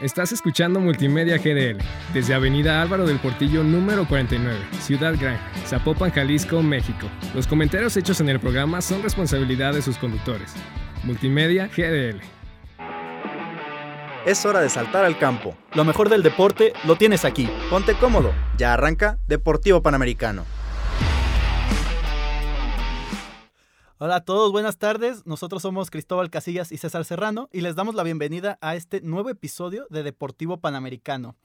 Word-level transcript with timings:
Estás 0.00 0.32
escuchando 0.32 0.80
Multimedia 0.80 1.36
GDL 1.36 1.76
desde 2.14 2.32
Avenida 2.32 2.80
Álvaro 2.80 3.06
del 3.06 3.18
Portillo 3.18 3.62
número 3.62 4.08
49, 4.08 4.58
Ciudad 4.80 5.14
Gran, 5.20 5.38
Zapopan, 5.66 6.10
Jalisco, 6.10 6.62
México. 6.62 7.06
Los 7.34 7.46
comentarios 7.46 7.98
hechos 7.98 8.18
en 8.22 8.30
el 8.30 8.40
programa 8.40 8.80
son 8.80 9.02
responsabilidad 9.02 9.74
de 9.74 9.82
sus 9.82 9.98
conductores. 9.98 10.54
Multimedia 11.04 11.68
GDL. 11.68 12.18
Es 14.24 14.46
hora 14.46 14.62
de 14.62 14.70
saltar 14.70 15.04
al 15.04 15.18
campo. 15.18 15.54
Lo 15.74 15.84
mejor 15.84 16.08
del 16.08 16.22
deporte 16.22 16.72
lo 16.86 16.96
tienes 16.96 17.26
aquí. 17.26 17.50
Ponte 17.68 17.92
cómodo. 17.92 18.32
Ya 18.56 18.72
arranca 18.72 19.18
Deportivo 19.26 19.82
Panamericano. 19.82 20.46
Hola 24.02 24.16
a 24.16 24.24
todos, 24.24 24.50
buenas 24.50 24.78
tardes. 24.78 25.26
Nosotros 25.26 25.60
somos 25.60 25.90
Cristóbal 25.90 26.30
Casillas 26.30 26.72
y 26.72 26.78
César 26.78 27.04
Serrano 27.04 27.50
y 27.52 27.60
les 27.60 27.76
damos 27.76 27.94
la 27.94 28.02
bienvenida 28.02 28.56
a 28.62 28.74
este 28.74 29.02
nuevo 29.02 29.28
episodio 29.28 29.86
de 29.90 30.02
Deportivo 30.02 30.58
Panamericano. 30.58 31.36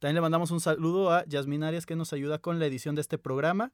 También 0.00 0.16
le 0.16 0.20
mandamos 0.20 0.50
un 0.50 0.58
saludo 0.58 1.12
a 1.12 1.24
Yasmin 1.26 1.62
Arias 1.62 1.86
que 1.86 1.94
nos 1.94 2.12
ayuda 2.12 2.40
con 2.40 2.58
la 2.58 2.66
edición 2.66 2.96
de 2.96 3.02
este 3.02 3.16
programa. 3.16 3.70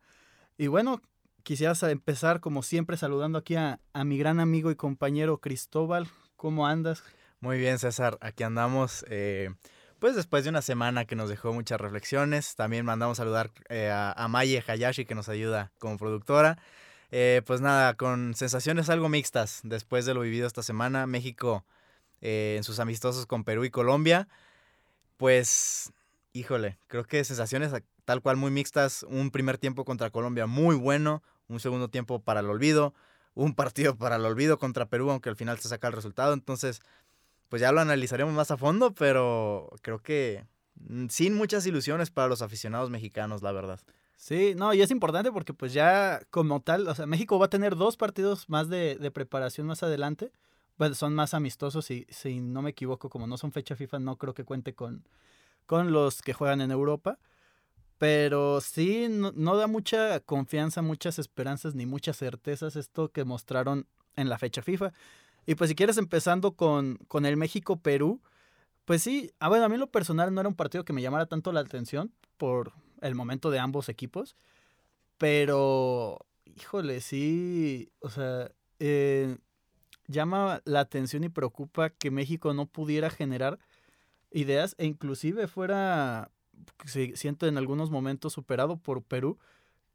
Y 0.59 0.67
bueno, 0.67 1.01
quisiera 1.45 1.73
empezar 1.91 2.41
como 2.41 2.63
siempre 2.63 2.99
saludando 2.99 3.39
aquí 3.39 3.57
a, 3.57 3.81
mi 4.05 4.19
gran 4.19 4.39
amigo 4.39 4.71
y 4.71 4.77
compañero 4.77 5.39
Cristóbal. 5.39 6.07
¿Cómo 6.37 6.67
andas? 6.67 7.03
Muy 7.41 7.57
bien, 7.57 7.79
César. 7.79 8.19
Aquí 8.21 8.43
andamos. 8.43 9.07
Eh, 9.09 9.49
pues 9.99 10.15
después 10.15 10.45
de 10.45 10.51
una 10.51 10.61
semana 10.61 11.07
que 11.07 11.17
nos 11.17 11.31
dejó 11.31 11.55
muchas 11.55 11.81
reflexiones, 11.81 12.55
también 12.55 12.85
mandamos 12.85 13.17
saludar 13.17 13.51
eh, 13.71 13.91
a 13.91 14.29
Maye 14.29 14.63
Hayashi 14.67 15.07
que 15.07 15.15
nos 15.15 15.31
ayuda 15.31 15.73
como 15.79 15.97
productora. 15.97 16.59
Eh, 17.11 17.43
pues 17.47 17.61
nada, 17.61 17.95
con 17.95 18.35
sensaciones 18.35 18.91
algo 18.91 19.09
mixtas 19.09 19.61
después 19.63 20.07
de 20.07 20.15
lo 20.15 20.21
vivido 20.21 20.47
esta 20.47 20.63
semana. 20.63 21.07
México 21.07 21.65
eh, 22.21 22.55
en 22.57 22.65
sus 22.65 22.81
amistosos 22.81 23.27
con 23.27 23.45
Perú 23.45 23.65
y 23.65 23.71
Colombia. 23.71 24.29
Pues, 25.17 25.93
híjole, 26.33 26.79
creo 26.89 27.05
que 27.05 27.25
sensaciones 27.25 27.73
tal 28.05 28.23
cual 28.23 28.37
muy 28.37 28.51
mixtas. 28.51 29.05
Un 29.09 29.31
primer 29.31 29.59
tiempo 29.59 29.85
contra 29.85 30.11
Colombia 30.11 30.47
muy 30.47 30.77
bueno, 30.77 31.23
un 31.49 31.61
segundo 31.61 31.89
tiempo 31.89 32.21
para 32.21 32.41
el 32.41 32.51
olvido, 32.51 32.95
un 33.35 33.55
partido 33.57 33.97
para 33.97 34.17
el 34.17 34.25
olvido 34.25 34.59
contra 34.59 34.87
Perú, 34.87 35.11
aunque 35.11 35.29
al 35.29 35.37
final 35.37 35.59
se 35.59 35.69
saca 35.69 35.89
el 35.89 35.93
resultado. 35.95 36.33
Entonces, 36.33 36.81
pues 37.49 37.63
ya 37.63 37.73
lo 37.73 37.81
analizaremos 37.81 38.35
más 38.35 38.51
a 38.51 38.57
fondo, 38.57 38.95
pero 38.95 39.71
creo 39.83 40.01
que 40.03 40.45
mm, 40.77 41.07
sin 41.09 41.35
muchas 41.35 41.67
ilusiones 41.67 42.11
para 42.11 42.29
los 42.29 42.43
aficionados 42.43 42.91
mexicanos, 42.91 43.43
la 43.43 43.53
verdad. 43.53 43.81
Sí, 44.17 44.55
no, 44.57 44.73
y 44.75 44.81
es 44.81 44.91
importante 44.91 45.31
porque 45.31 45.53
pues 45.55 45.73
ya 45.73 46.21
como 46.31 46.61
tal, 46.61 46.89
o 46.89 46.95
sea, 46.95 47.07
México 47.07 47.39
va 47.39 47.47
a 47.47 47.51
tener 47.51 47.77
dos 47.77 47.97
partidos 47.97 48.49
más 48.49 48.69
de, 48.69 48.97
de 48.97 49.11
preparación 49.11 49.67
más 49.67 49.83
adelante. 49.83 50.33
Pues 50.77 50.99
son 50.99 51.15
más 51.15 51.33
amistosos 51.33 51.91
y 51.91 52.07
si 52.11 52.41
no 52.41 52.61
me 52.61 52.71
equivoco, 52.71 53.09
como 53.09 53.27
no 53.27 53.39
son 53.39 53.51
fecha 53.53 53.77
FIFA, 53.77 53.99
no 53.99 54.17
creo 54.19 54.35
que 54.35 54.45
cuente 54.45 54.75
con, 54.75 55.09
con 55.65 55.91
los 55.93 56.21
que 56.23 56.35
juegan 56.35 56.61
en 56.61 56.71
Europa. 56.71 57.19
Pero 57.99 58.61
sí, 58.61 59.07
no, 59.09 59.57
da 59.57 59.67
mucha 59.69 60.21
confianza, 60.21 60.83
muchas 60.83 61.19
esperanzas 61.19 61.75
ni 61.75 61.87
muchas 61.87 62.19
certezas 62.19 62.77
esto 62.77 63.11
que 63.11 63.25
mostraron 63.25 63.87
en 64.17 64.29
la 64.29 64.39
fecha 64.39 64.63
FIFA. 64.63 64.93
Y 65.47 65.55
pues 65.55 65.71
si 65.71 65.77
quieres 65.77 65.97
empezando 65.97 66.53
con, 66.57 66.97
con 67.09 67.25
el 67.25 67.37
México-Perú, 67.39 68.21
pues 68.85 69.03
sí, 69.03 69.33
a 69.41 69.49
ver, 69.49 69.63
a 69.63 69.69
mí 69.69 69.79
lo 69.79 69.91
personal 69.91 70.35
no 70.35 70.41
era 70.41 70.49
un 70.49 70.57
partido 70.57 70.85
que 70.85 70.93
me 70.93 71.03
llamara 71.03 71.27
tanto 71.27 71.53
la 71.53 71.61
atención 71.61 72.13
por, 72.37 72.73
el 73.01 73.15
momento 73.15 73.51
de 73.51 73.59
ambos 73.59 73.89
equipos. 73.89 74.37
Pero, 75.19 76.19
híjole, 76.45 77.01
sí, 77.01 77.91
o 78.01 78.11
sea, 78.11 78.51
eh, 78.79 79.39
llama 80.07 80.61
la 80.65 80.81
atención 80.81 81.25
y 81.25 81.29
preocupa 81.29 81.91
que 81.91 82.11
México 82.11 82.53
no 82.55 82.67
pudiera 82.67 83.11
generar 83.11 83.59
ideas 84.31 84.75
e 84.79 84.87
inclusive 84.87 85.49
fuera, 85.49 86.31
siento 87.15 87.47
en 87.47 87.59
algunos 87.59 87.91
momentos 87.91 88.33
superado 88.33 88.77
por 88.77 89.03
Perú, 89.03 89.39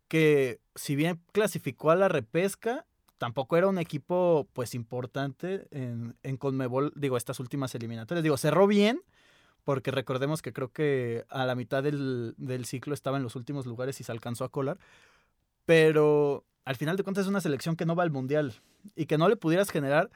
que 0.08 0.60
si 0.76 0.96
bien 0.96 1.22
clasificó 1.32 1.92
a 1.92 1.96
la 1.96 2.10
repesca, 2.10 2.86
tampoco 3.18 3.56
era 3.56 3.68
un 3.68 3.78
equipo 3.78 4.48
pues 4.54 4.74
importante 4.74 5.68
en, 5.72 6.18
en 6.24 6.38
Conmebol, 6.38 6.92
digo, 6.96 7.18
estas 7.18 7.40
últimas 7.40 7.76
eliminatorias. 7.76 8.24
Digo, 8.24 8.36
cerró 8.36 8.68
bien, 8.68 9.02
porque 9.64 9.92
recordemos 9.92 10.42
que 10.42 10.54
creo 10.54 10.72
que 10.72 11.26
a 11.30 11.46
la 11.46 11.56
mitad 11.56 11.84
del, 11.84 12.36
ciclo 12.66 12.94
estaba 12.94 13.18
en 13.18 13.24
los 13.24 13.36
últimos 13.36 13.66
lugares 13.66 14.00
y 14.00 14.04
se 14.04 14.12
alcanzó 14.12 14.44
a 14.44 14.50
colar, 14.50 14.78
pero 15.66 16.46
al 16.66 16.76
final 16.76 16.98
de 16.98 17.04
cuentas 17.04 17.24
es 17.26 17.30
una 17.30 17.42
selección 17.42 17.76
que 17.76 17.86
no 17.86 17.96
va 17.96 18.04
al 18.04 18.12
mundial 18.12 18.54
y 18.96 19.06
que 19.06 19.18
no 19.18 19.30
le 19.30 19.36
pudieras 19.36 19.70
generar 19.70 20.10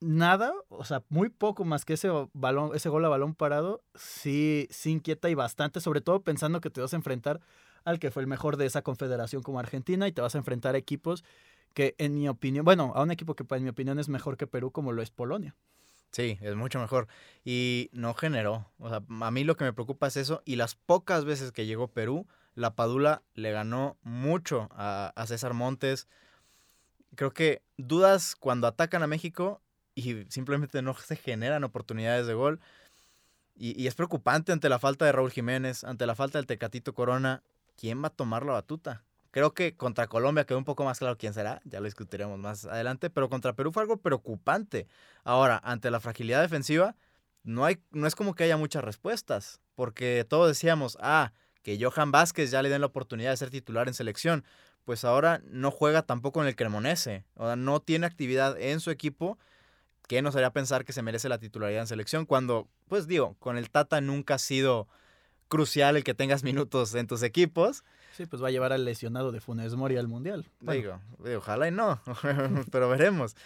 nada, 0.00 0.52
o 0.68 0.84
sea, 0.84 1.02
muy 1.10 1.28
poco 1.28 1.64
más 1.64 1.84
que 1.84 1.94
ese 1.94 2.08
balón, 2.32 2.70
ese 2.74 2.88
gol 2.88 3.04
a 3.04 3.08
balón 3.08 3.34
parado, 3.34 3.82
sí, 3.94 4.66
sí 4.70 4.90
inquieta 4.90 5.28
y 5.28 5.34
bastante, 5.34 5.80
sobre 5.80 6.00
todo 6.00 6.22
pensando 6.22 6.60
que 6.60 6.70
te 6.70 6.80
vas 6.80 6.92
a 6.94 6.96
enfrentar 6.96 7.40
al 7.84 7.98
que 7.98 8.10
fue 8.10 8.22
el 8.22 8.26
mejor 8.26 8.56
de 8.56 8.66
esa 8.66 8.82
confederación 8.82 9.42
como 9.42 9.58
Argentina 9.58 10.08
y 10.08 10.12
te 10.12 10.22
vas 10.22 10.34
a 10.34 10.38
enfrentar 10.38 10.74
a 10.74 10.78
equipos 10.78 11.24
que 11.74 11.94
en 11.98 12.14
mi 12.14 12.28
opinión, 12.28 12.64
bueno, 12.64 12.92
a 12.94 13.02
un 13.02 13.10
equipo 13.10 13.34
que 13.34 13.44
en 13.48 13.62
mi 13.62 13.70
opinión 13.70 13.98
es 13.98 14.08
mejor 14.08 14.36
que 14.36 14.46
Perú 14.46 14.70
como 14.70 14.92
lo 14.92 15.02
es 15.02 15.10
Polonia. 15.10 15.54
Sí, 16.12 16.38
es 16.40 16.56
mucho 16.56 16.80
mejor. 16.80 17.06
Y 17.44 17.88
no 17.92 18.14
generó. 18.14 18.70
O 18.78 18.88
sea, 18.88 19.02
a 19.08 19.30
mí 19.30 19.44
lo 19.44 19.56
que 19.56 19.64
me 19.64 19.72
preocupa 19.72 20.08
es 20.08 20.16
eso. 20.16 20.42
Y 20.44 20.56
las 20.56 20.74
pocas 20.74 21.24
veces 21.24 21.52
que 21.52 21.66
llegó 21.66 21.88
Perú, 21.88 22.26
la 22.54 22.74
Padula 22.74 23.22
le 23.34 23.52
ganó 23.52 23.96
mucho 24.02 24.68
a, 24.72 25.12
César 25.26 25.54
Montes. 25.54 26.08
Creo 27.14 27.32
que 27.32 27.62
dudas 27.76 28.34
cuando 28.36 28.66
atacan 28.66 29.02
a 29.02 29.06
México 29.06 29.60
y 29.94 30.24
simplemente 30.28 30.82
no 30.82 30.94
se 30.94 31.16
generan 31.16 31.64
oportunidades 31.64 32.26
de 32.26 32.34
gol. 32.34 32.60
Y, 33.56 33.80
y, 33.80 33.86
es 33.86 33.94
preocupante 33.94 34.52
ante 34.52 34.68
la 34.68 34.78
falta 34.78 35.04
de 35.04 35.12
Raúl 35.12 35.30
Jiménez, 35.30 35.84
ante 35.84 36.06
la 36.06 36.14
falta 36.14 36.38
del 36.38 36.46
Tecatito 36.46 36.94
Corona. 36.94 37.42
¿Quién 37.76 38.02
va 38.02 38.08
a 38.08 38.10
tomar 38.10 38.44
la 38.44 38.52
batuta? 38.52 39.04
Creo 39.30 39.54
que 39.54 39.76
contra 39.76 40.08
Colombia 40.08 40.44
quedó 40.44 40.58
un 40.58 40.64
poco 40.64 40.84
más 40.84 40.98
claro 40.98 41.16
quién 41.16 41.32
será, 41.34 41.60
ya 41.64 41.78
lo 41.78 41.84
discutiremos 41.84 42.38
más 42.38 42.64
adelante, 42.64 43.10
pero 43.10 43.28
contra 43.28 43.54
Perú 43.54 43.72
fue 43.72 43.82
algo 43.82 43.96
preocupante. 43.98 44.88
Ahora, 45.22 45.60
ante 45.62 45.90
la 45.90 46.00
fragilidad 46.00 46.42
defensiva, 46.42 46.96
no, 47.44 47.64
hay, 47.64 47.78
no 47.90 48.06
es 48.06 48.14
como 48.14 48.34
que 48.34 48.44
haya 48.44 48.56
muchas 48.56 48.82
respuestas, 48.82 49.60
porque 49.76 50.26
todos 50.28 50.48
decíamos, 50.48 50.98
ah, 51.00 51.32
que 51.62 51.78
Johan 51.80 52.10
Vázquez 52.10 52.50
ya 52.50 52.62
le 52.62 52.70
den 52.70 52.80
la 52.80 52.88
oportunidad 52.88 53.30
de 53.30 53.36
ser 53.36 53.50
titular 53.50 53.86
en 53.86 53.94
selección, 53.94 54.44
pues 54.84 55.04
ahora 55.04 55.40
no 55.44 55.70
juega 55.70 56.02
tampoco 56.02 56.42
en 56.42 56.48
el 56.48 56.56
Cremonese, 56.56 57.24
o 57.34 57.46
sea, 57.46 57.56
no 57.56 57.80
tiene 57.80 58.06
actividad 58.06 58.60
en 58.60 58.80
su 58.80 58.90
equipo, 58.90 59.38
que 60.08 60.22
nos 60.22 60.34
haría 60.34 60.50
pensar 60.50 60.84
que 60.84 60.92
se 60.92 61.02
merece 61.02 61.28
la 61.28 61.38
titularidad 61.38 61.82
en 61.82 61.86
selección, 61.86 62.26
cuando, 62.26 62.68
pues 62.88 63.06
digo, 63.06 63.36
con 63.38 63.56
el 63.56 63.70
Tata 63.70 64.00
nunca 64.00 64.34
ha 64.34 64.38
sido 64.38 64.88
crucial 65.46 65.96
el 65.96 66.04
que 66.04 66.14
tengas 66.14 66.42
minutos 66.44 66.94
en 66.94 67.06
tus 67.06 67.22
equipos. 67.22 67.84
Sí, 68.16 68.26
pues 68.26 68.42
va 68.42 68.48
a 68.48 68.50
llevar 68.50 68.72
al 68.72 68.84
lesionado 68.84 69.32
de 69.32 69.40
Funes 69.40 69.74
Mori 69.74 69.96
al 69.96 70.08
Mundial. 70.08 70.46
Digo, 70.60 71.00
ojalá 71.36 71.68
y 71.68 71.70
no, 71.70 72.00
pero 72.72 72.88
veremos. 72.88 73.36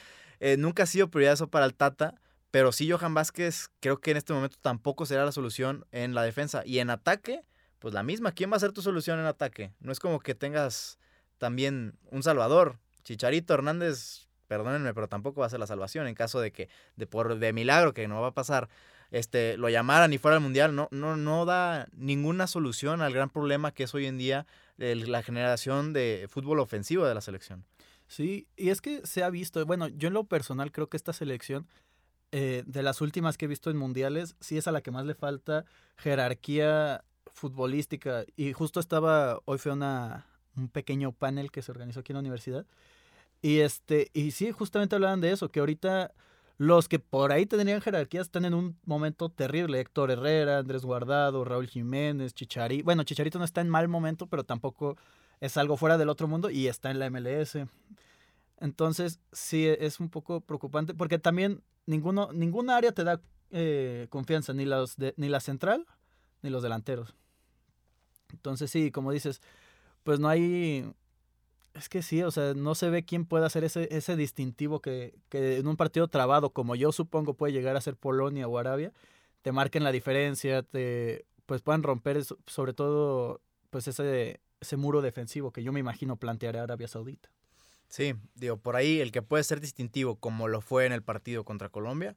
Eh, 0.41 0.57
nunca 0.57 0.85
ha 0.85 0.87
sido 0.87 1.09
prioridad 1.09 1.35
eso 1.35 1.49
para 1.49 1.67
el 1.67 1.75
Tata, 1.75 2.15
pero 2.51 2.73
sí 2.73 2.91
Johan 2.91 3.15
Vázquez 3.15 3.69
creo 3.81 3.99
que 3.99 4.13
en 4.13 4.17
este 4.17 4.33
momento 4.33 4.57
tampoco 4.61 5.07
será 5.07 5.25
la 5.25 5.33
solución 5.33 5.87
en 5.93 6.15
la 6.15 6.23
defensa. 6.23 6.63
Y 6.65 6.79
en 6.79 6.91
ataque, 6.91 7.43
pues 7.79 7.95
la 7.95 8.03
misma. 8.03 8.33
¿Quién 8.33 8.51
va 8.53 8.57
a 8.57 8.61
ser 8.61 8.73
tu 8.73 8.81
solución 8.81 9.19
en 9.19 9.27
ataque? 9.27 9.73
No 9.81 9.93
es 9.93 10.01
como 10.01 10.21
que 10.21 10.35
tengas 10.35 10.99
también 11.39 11.99
un 12.11 12.23
salvador. 12.23 12.79
Chicharito 13.03 13.55
Hernández, 13.55 14.29
perdónenme, 14.47 14.95
pero 14.95 15.09
tampoco 15.09 15.41
va 15.41 15.47
a 15.47 15.51
ser 15.51 15.61
la 15.61 15.67
salvación 15.67 16.07
en 16.07 16.15
caso 16.15 16.41
de 16.41 16.53
que, 16.53 16.69
de 16.97 17.07
por 17.07 17.39
de 17.39 17.53
milagro 17.53 17.93
que 17.93 18.09
no 18.09 18.21
va 18.21 18.29
a 18.29 18.35
pasar, 18.35 18.69
este, 19.15 19.57
lo 19.57 19.69
llamaran 19.69 20.13
y 20.13 20.19
fuera 20.19 20.37
al 20.37 20.43
mundial, 20.43 20.75
no, 20.75 20.89
no, 20.91 21.17
no 21.17 21.45
da 21.45 21.87
ninguna 21.93 22.49
solución 22.49 23.01
al 23.01 23.13
gran 23.13 23.31
problema 23.31 23.71
que 23.71 23.85
es 23.85 23.95
hoy 23.95 24.07
en 24.07 24.19
día 24.19 24.45
la 24.77 25.23
generación 25.23 25.93
de 25.93 26.27
fútbol 26.29 26.59
ofensivo 26.59 27.07
de 27.07 27.15
la 27.15 27.21
selección. 27.21 27.65
Sí, 28.09 28.49
y 28.57 28.71
es 28.71 28.81
que 28.81 29.07
se 29.07 29.23
ha 29.23 29.31
visto, 29.31 29.65
bueno, 29.67 29.87
yo 29.87 30.09
en 30.09 30.15
lo 30.15 30.25
personal 30.25 30.73
creo 30.73 30.89
que 30.89 30.97
esta 30.97 31.13
selección, 31.13 31.69
eh, 32.33 32.65
de 32.67 32.83
las 32.83 33.01
últimas 33.01 33.39
que 33.39 33.45
he 33.45 33.49
visto 33.49 33.71
en 33.71 33.77
mundiales, 33.77 34.35
sí 34.41 34.59
es 34.59 34.67
a 34.67 34.73
la 34.73 34.83
que 34.83 34.91
más 34.91 35.07
le 35.07 35.15
falta 35.15 35.65
jerarquía 35.97 37.05
futbolística. 37.33 38.25
Y 38.35 38.53
justo 38.53 38.81
estaba, 38.81 39.39
hoy 39.45 39.59
fue 39.59 39.71
una, 39.71 40.27
un 40.57 40.69
pequeño 40.69 41.13
panel 41.13 41.53
que 41.53 41.63
se 41.63 41.71
organizó 41.71 42.01
aquí 42.01 42.11
en 42.11 42.15
la 42.17 42.21
universidad. 42.21 42.67
Y 43.41 43.61
este, 43.61 44.11
y 44.13 44.33
sí, 44.33 44.51
justamente 44.51 44.97
hablaban 44.97 45.21
de 45.21 45.31
eso, 45.31 45.51
que 45.51 45.61
ahorita 45.61 46.13
los 46.57 46.89
que 46.89 46.99
por 46.99 47.33
ahí 47.33 47.47
tendrían 47.47 47.81
jerarquía 47.81 48.21
están 48.21 48.45
en 48.45 48.55
un 48.55 48.79
momento 48.85 49.29
terrible. 49.29 49.81
Héctor 49.81 50.11
Herrera, 50.11 50.59
Andrés 50.59 50.85
Guardado, 50.85 51.45
Raúl 51.45 51.67
Jiménez, 51.67 52.35
Chicharito. 52.35 52.85
Bueno, 52.85 53.03
Chicharito 53.03 53.39
no 53.39 53.45
está 53.45 53.61
en 53.61 53.69
mal 53.69 53.89
momento, 53.89 54.27
pero 54.27 54.45
tampoco 54.45 54.97
es 55.41 55.57
algo 55.57 55.77
fuera 55.77 55.99
del 55.99 56.09
otro 56.09 56.29
mundo 56.29 56.51
y 56.51 56.69
está 56.69 56.91
en 56.91 56.99
la 57.01 57.11
MLS. 57.11 57.59
Entonces, 58.59 59.21
sí, 59.33 59.67
es 59.67 59.99
un 59.99 60.09
poco 60.09 60.41
preocupante 60.41 60.95
porque 60.95 61.19
también 61.19 61.63
ninguno, 61.87 62.31
ninguna 62.33 62.77
área 62.77 62.93
te 62.93 63.03
da 63.03 63.21
eh, 63.51 64.07
confianza, 64.11 64.53
ni, 64.53 64.65
los 64.65 64.97
ni 65.17 65.29
la 65.29 65.41
central 65.41 65.87
ni 66.43 66.51
los 66.51 66.63
delanteros. 66.63 67.15
Entonces, 68.31 68.71
sí, 68.71 68.91
como 68.91 69.11
dices, 69.11 69.41
pues 70.03 70.21
no 70.21 70.29
hay 70.29 70.89
es 71.75 71.89
que 71.89 72.03
sí, 72.03 72.23
o 72.23 72.31
sea, 72.31 72.55
no 72.55 72.75
se 72.75 72.89
ve 72.89 73.05
quién 73.05 73.27
puede 73.27 73.47
hacer 73.47 73.65
ese, 73.65 73.89
ese 73.91 74.17
distintivo 74.17 74.81
que, 74.81 75.15
que, 75.29 75.59
en 75.59 75.67
un 75.67 75.77
partido 75.77 76.09
trabado, 76.09 76.51
como 76.51 76.77
yo 76.77 76.93
supongo 76.93 77.35
puede 77.35 77.53
llegar 77.53 77.77
a 77.77 77.81
ser 77.81 77.97
Polonia 77.97 78.47
o 78.49 78.59
Arabia, 78.59 78.93
te 79.43 79.53
marquen 79.53 79.85
la 79.85 79.93
diferencia, 79.93 80.63
te 80.63 81.27
pues 81.47 81.61
puedan 81.61 81.83
romper 81.83 82.25
sobre 82.47 82.73
todo 82.73 83.43
pues 83.71 83.89
ese, 83.89 84.41
ese 84.61 84.77
muro 84.77 85.03
defensivo 85.03 85.51
que 85.53 85.63
yo 85.63 85.73
me 85.73 85.81
imagino 85.81 86.17
planteará 86.17 86.63
Arabia 86.63 86.89
Saudita. 86.89 87.29
Sí, 87.89 88.15
digo, 88.35 88.57
por 88.57 88.77
ahí 88.77 89.01
el 89.01 89.13
que 89.13 89.21
puede 89.23 89.45
ser 89.45 89.61
distintivo 89.61 90.17
como 90.17 90.49
lo 90.49 90.61
fue 90.61 90.87
en 90.87 90.93
el 90.93 91.03
partido 91.03 91.45
contra 91.45 91.69
Colombia, 91.69 92.17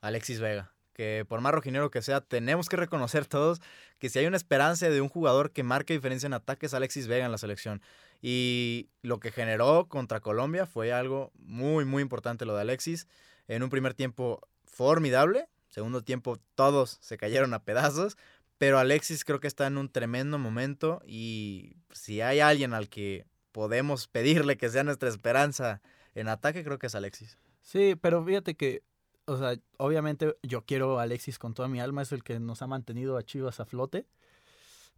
Alexis 0.00 0.38
Vega 0.38 0.72
que 0.98 1.24
por 1.28 1.40
más 1.40 1.52
rojinero 1.52 1.92
que 1.92 2.02
sea, 2.02 2.20
tenemos 2.20 2.68
que 2.68 2.74
reconocer 2.74 3.24
todos 3.24 3.60
que 4.00 4.08
si 4.08 4.18
hay 4.18 4.26
una 4.26 4.36
esperanza 4.36 4.90
de 4.90 5.00
un 5.00 5.08
jugador 5.08 5.52
que 5.52 5.62
marque 5.62 5.92
diferencia 5.92 6.26
en 6.26 6.34
ataques, 6.34 6.74
Alexis 6.74 7.06
Vega 7.06 7.24
en 7.24 7.30
la 7.30 7.38
selección. 7.38 7.80
Y 8.20 8.88
lo 9.02 9.20
que 9.20 9.30
generó 9.30 9.86
contra 9.86 10.18
Colombia 10.18 10.66
fue 10.66 10.92
algo 10.92 11.30
muy, 11.38 11.84
muy 11.84 12.02
importante 12.02 12.44
lo 12.44 12.56
de 12.56 12.62
Alexis. 12.62 13.06
En 13.46 13.62
un 13.62 13.70
primer 13.70 13.94
tiempo 13.94 14.40
formidable, 14.64 15.48
segundo 15.68 16.02
tiempo 16.02 16.40
todos 16.56 16.98
se 17.00 17.16
cayeron 17.16 17.54
a 17.54 17.62
pedazos, 17.62 18.16
pero 18.58 18.80
Alexis 18.80 19.24
creo 19.24 19.38
que 19.38 19.46
está 19.46 19.68
en 19.68 19.78
un 19.78 19.88
tremendo 19.90 20.36
momento 20.36 21.00
y 21.06 21.76
si 21.92 22.22
hay 22.22 22.40
alguien 22.40 22.74
al 22.74 22.88
que 22.88 23.24
podemos 23.52 24.08
pedirle 24.08 24.56
que 24.56 24.68
sea 24.68 24.82
nuestra 24.82 25.08
esperanza 25.08 25.80
en 26.16 26.26
ataque, 26.26 26.64
creo 26.64 26.80
que 26.80 26.88
es 26.88 26.96
Alexis. 26.96 27.38
Sí, 27.62 27.94
pero 28.00 28.24
fíjate 28.24 28.56
que 28.56 28.82
o 29.28 29.36
sea, 29.36 29.58
obviamente 29.76 30.36
yo 30.42 30.64
quiero 30.64 30.98
a 30.98 31.02
Alexis 31.02 31.38
con 31.38 31.52
toda 31.52 31.68
mi 31.68 31.80
alma, 31.80 32.02
es 32.02 32.12
el 32.12 32.24
que 32.24 32.40
nos 32.40 32.62
ha 32.62 32.66
mantenido 32.66 33.18
a 33.18 33.22
Chivas 33.22 33.60
a 33.60 33.66
flote, 33.66 34.06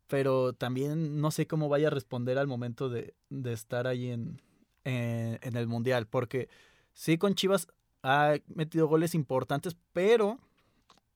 pero 0.07 0.53
también 0.53 1.21
no 1.21 1.31
sé 1.31 1.47
cómo 1.47 1.69
vaya 1.69 1.89
a 1.89 1.91
responder 1.91 2.39
al 2.39 2.47
momento 2.47 2.89
de, 2.89 3.15
estar 3.45 3.87
ahí 3.87 4.11
en, 4.11 4.41
en, 4.85 5.57
el 5.57 5.67
Mundial, 5.67 6.07
porque 6.07 6.49
sí 6.93 7.19
con 7.19 7.35
Chivas 7.35 7.67
ha 8.03 8.37
metido 8.47 8.87
goles 8.87 9.15
importantes, 9.15 9.77
pero 9.93 10.39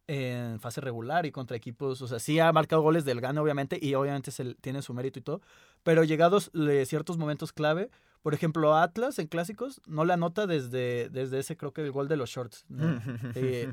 en 0.06 0.60
fase 0.60 0.80
regular 0.80 1.24
y 1.24 1.30
contra 1.32 1.56
equipos, 1.56 2.02
o 2.02 2.08
sea, 2.08 2.18
sí 2.18 2.40
ha 2.40 2.52
marcado 2.52 2.82
goles 2.82 3.04
del 3.04 3.20
gane, 3.20 3.40
obviamente, 3.40 3.78
y 3.80 3.94
obviamente 3.94 4.32
se, 4.32 4.54
tiene 4.56 4.82
su 4.82 4.92
mérito 4.92 5.20
y 5.20 5.22
todo, 5.22 5.40
pero 5.84 6.02
llegados 6.02 6.50
de 6.52 6.84
ciertos 6.84 7.16
momentos 7.16 7.52
clave, 7.52 7.90
por 8.24 8.32
ejemplo, 8.32 8.74
Atlas 8.74 9.18
en 9.18 9.26
clásicos 9.26 9.82
no 9.86 10.06
la 10.06 10.14
anota 10.14 10.46
desde, 10.46 11.10
desde 11.10 11.40
ese, 11.40 11.58
creo 11.58 11.74
que 11.74 11.82
el 11.82 11.92
gol 11.92 12.08
de 12.08 12.16
los 12.16 12.30
shorts. 12.30 12.64
Eh, 13.34 13.70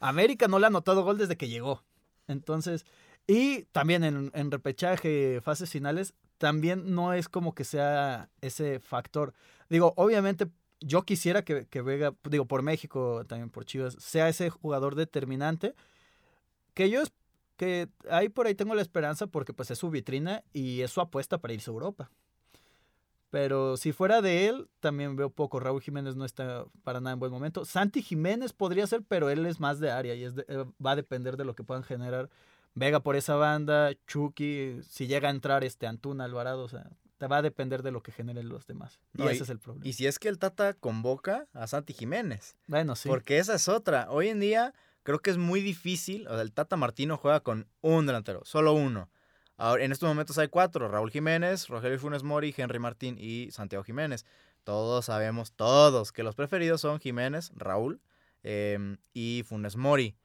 América 0.00 0.48
no 0.48 0.58
le 0.58 0.64
ha 0.64 0.66
anotado 0.66 1.04
gol 1.04 1.16
desde 1.16 1.36
que 1.36 1.48
llegó. 1.48 1.84
Entonces, 2.26 2.86
y 3.28 3.62
también 3.70 4.02
en, 4.02 4.32
en 4.34 4.50
repechaje, 4.50 5.40
fases 5.42 5.70
finales, 5.70 6.12
también 6.38 6.92
no 6.92 7.12
es 7.12 7.28
como 7.28 7.54
que 7.54 7.62
sea 7.62 8.30
ese 8.40 8.80
factor. 8.80 9.32
Digo, 9.70 9.94
obviamente 9.96 10.48
yo 10.80 11.02
quisiera 11.02 11.44
que, 11.44 11.66
que, 11.66 11.80
Vega, 11.80 12.16
digo, 12.28 12.46
por 12.46 12.62
México, 12.62 13.24
también 13.28 13.48
por 13.48 13.64
Chivas, 13.64 13.94
sea 14.00 14.28
ese 14.28 14.50
jugador 14.50 14.96
determinante. 14.96 15.76
Que 16.74 16.90
yo, 16.90 17.04
que 17.56 17.88
ahí 18.10 18.28
por 18.28 18.48
ahí 18.48 18.56
tengo 18.56 18.74
la 18.74 18.82
esperanza 18.82 19.28
porque 19.28 19.52
pues 19.52 19.70
es 19.70 19.78
su 19.78 19.88
vitrina 19.88 20.42
y 20.52 20.80
es 20.80 20.90
su 20.90 21.00
apuesta 21.00 21.38
para 21.38 21.54
irse 21.54 21.70
a 21.70 21.74
Europa. 21.74 22.10
Pero 23.34 23.76
si 23.76 23.90
fuera 23.90 24.22
de 24.22 24.46
él, 24.46 24.68
también 24.78 25.16
veo 25.16 25.28
poco. 25.28 25.58
Raúl 25.58 25.82
Jiménez 25.82 26.14
no 26.14 26.24
está 26.24 26.66
para 26.84 27.00
nada 27.00 27.14
en 27.14 27.18
buen 27.18 27.32
momento. 27.32 27.64
Santi 27.64 28.00
Jiménez 28.00 28.52
podría 28.52 28.86
ser, 28.86 29.02
pero 29.02 29.28
él 29.28 29.44
es 29.44 29.58
más 29.58 29.80
de 29.80 29.90
área 29.90 30.14
y 30.14 30.22
es 30.22 30.34
eh, 30.46 30.64
va 30.84 30.92
a 30.92 30.96
depender 30.96 31.36
de 31.36 31.44
lo 31.44 31.56
que 31.56 31.64
puedan 31.64 31.82
generar 31.82 32.30
Vega 32.76 33.00
por 33.00 33.16
esa 33.16 33.34
banda, 33.34 33.90
Chucky, 34.06 34.80
si 34.88 35.08
llega 35.08 35.26
a 35.26 35.30
entrar 35.32 35.64
este 35.64 35.88
Antuna, 35.88 36.24
Alvarado, 36.24 36.62
o 36.62 36.68
sea, 36.68 36.88
te 37.18 37.26
va 37.26 37.38
a 37.38 37.42
depender 37.42 37.82
de 37.82 37.90
lo 37.90 38.04
que 38.04 38.12
generen 38.12 38.48
los 38.48 38.68
demás. 38.68 39.00
Y 39.16 39.22
ese 39.22 39.42
es 39.42 39.48
el 39.48 39.58
problema. 39.58 39.84
Y 39.84 39.94
si 39.94 40.06
es 40.06 40.20
que 40.20 40.28
el 40.28 40.38
Tata 40.38 40.74
convoca 40.74 41.48
a 41.54 41.66
Santi 41.66 41.92
Jiménez. 41.92 42.54
Bueno, 42.68 42.94
sí. 42.94 43.08
Porque 43.08 43.38
esa 43.38 43.56
es 43.56 43.68
otra. 43.68 44.10
Hoy 44.10 44.28
en 44.28 44.38
día 44.38 44.74
creo 45.02 45.18
que 45.18 45.30
es 45.30 45.38
muy 45.38 45.60
difícil. 45.60 46.28
O 46.28 46.34
sea, 46.34 46.42
el 46.42 46.52
Tata 46.52 46.76
Martino 46.76 47.16
juega 47.16 47.40
con 47.40 47.66
un 47.80 48.06
delantero, 48.06 48.44
solo 48.44 48.74
uno. 48.74 49.08
Ahora, 49.56 49.84
en 49.84 49.92
estos 49.92 50.08
momentos 50.08 50.36
hay 50.38 50.48
cuatro, 50.48 50.88
Raúl 50.88 51.10
Jiménez, 51.10 51.68
Rogelio 51.68 51.98
Funes 51.98 52.22
Mori, 52.24 52.52
Henry 52.56 52.78
Martín 52.78 53.16
y 53.18 53.50
Santiago 53.52 53.84
Jiménez. 53.84 54.26
Todos 54.64 55.04
sabemos, 55.04 55.52
todos, 55.52 56.10
que 56.10 56.22
los 56.22 56.34
preferidos 56.34 56.80
son 56.80 56.98
Jiménez, 56.98 57.52
Raúl 57.54 58.00
em, 58.42 58.96
y 59.12 59.44
Funes 59.46 59.76
Mori. 59.76 60.16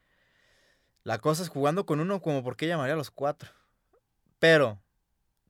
La 1.04 1.20
cosa 1.20 1.44
es 1.44 1.50
jugando 1.50 1.86
con 1.86 2.00
uno 2.00 2.22
como 2.22 2.44
por 2.44 2.56
qué 2.56 2.68
llamaría 2.68 2.94
a 2.94 2.98
los 2.98 3.12
cuatro. 3.12 3.52
Pero, 4.40 4.82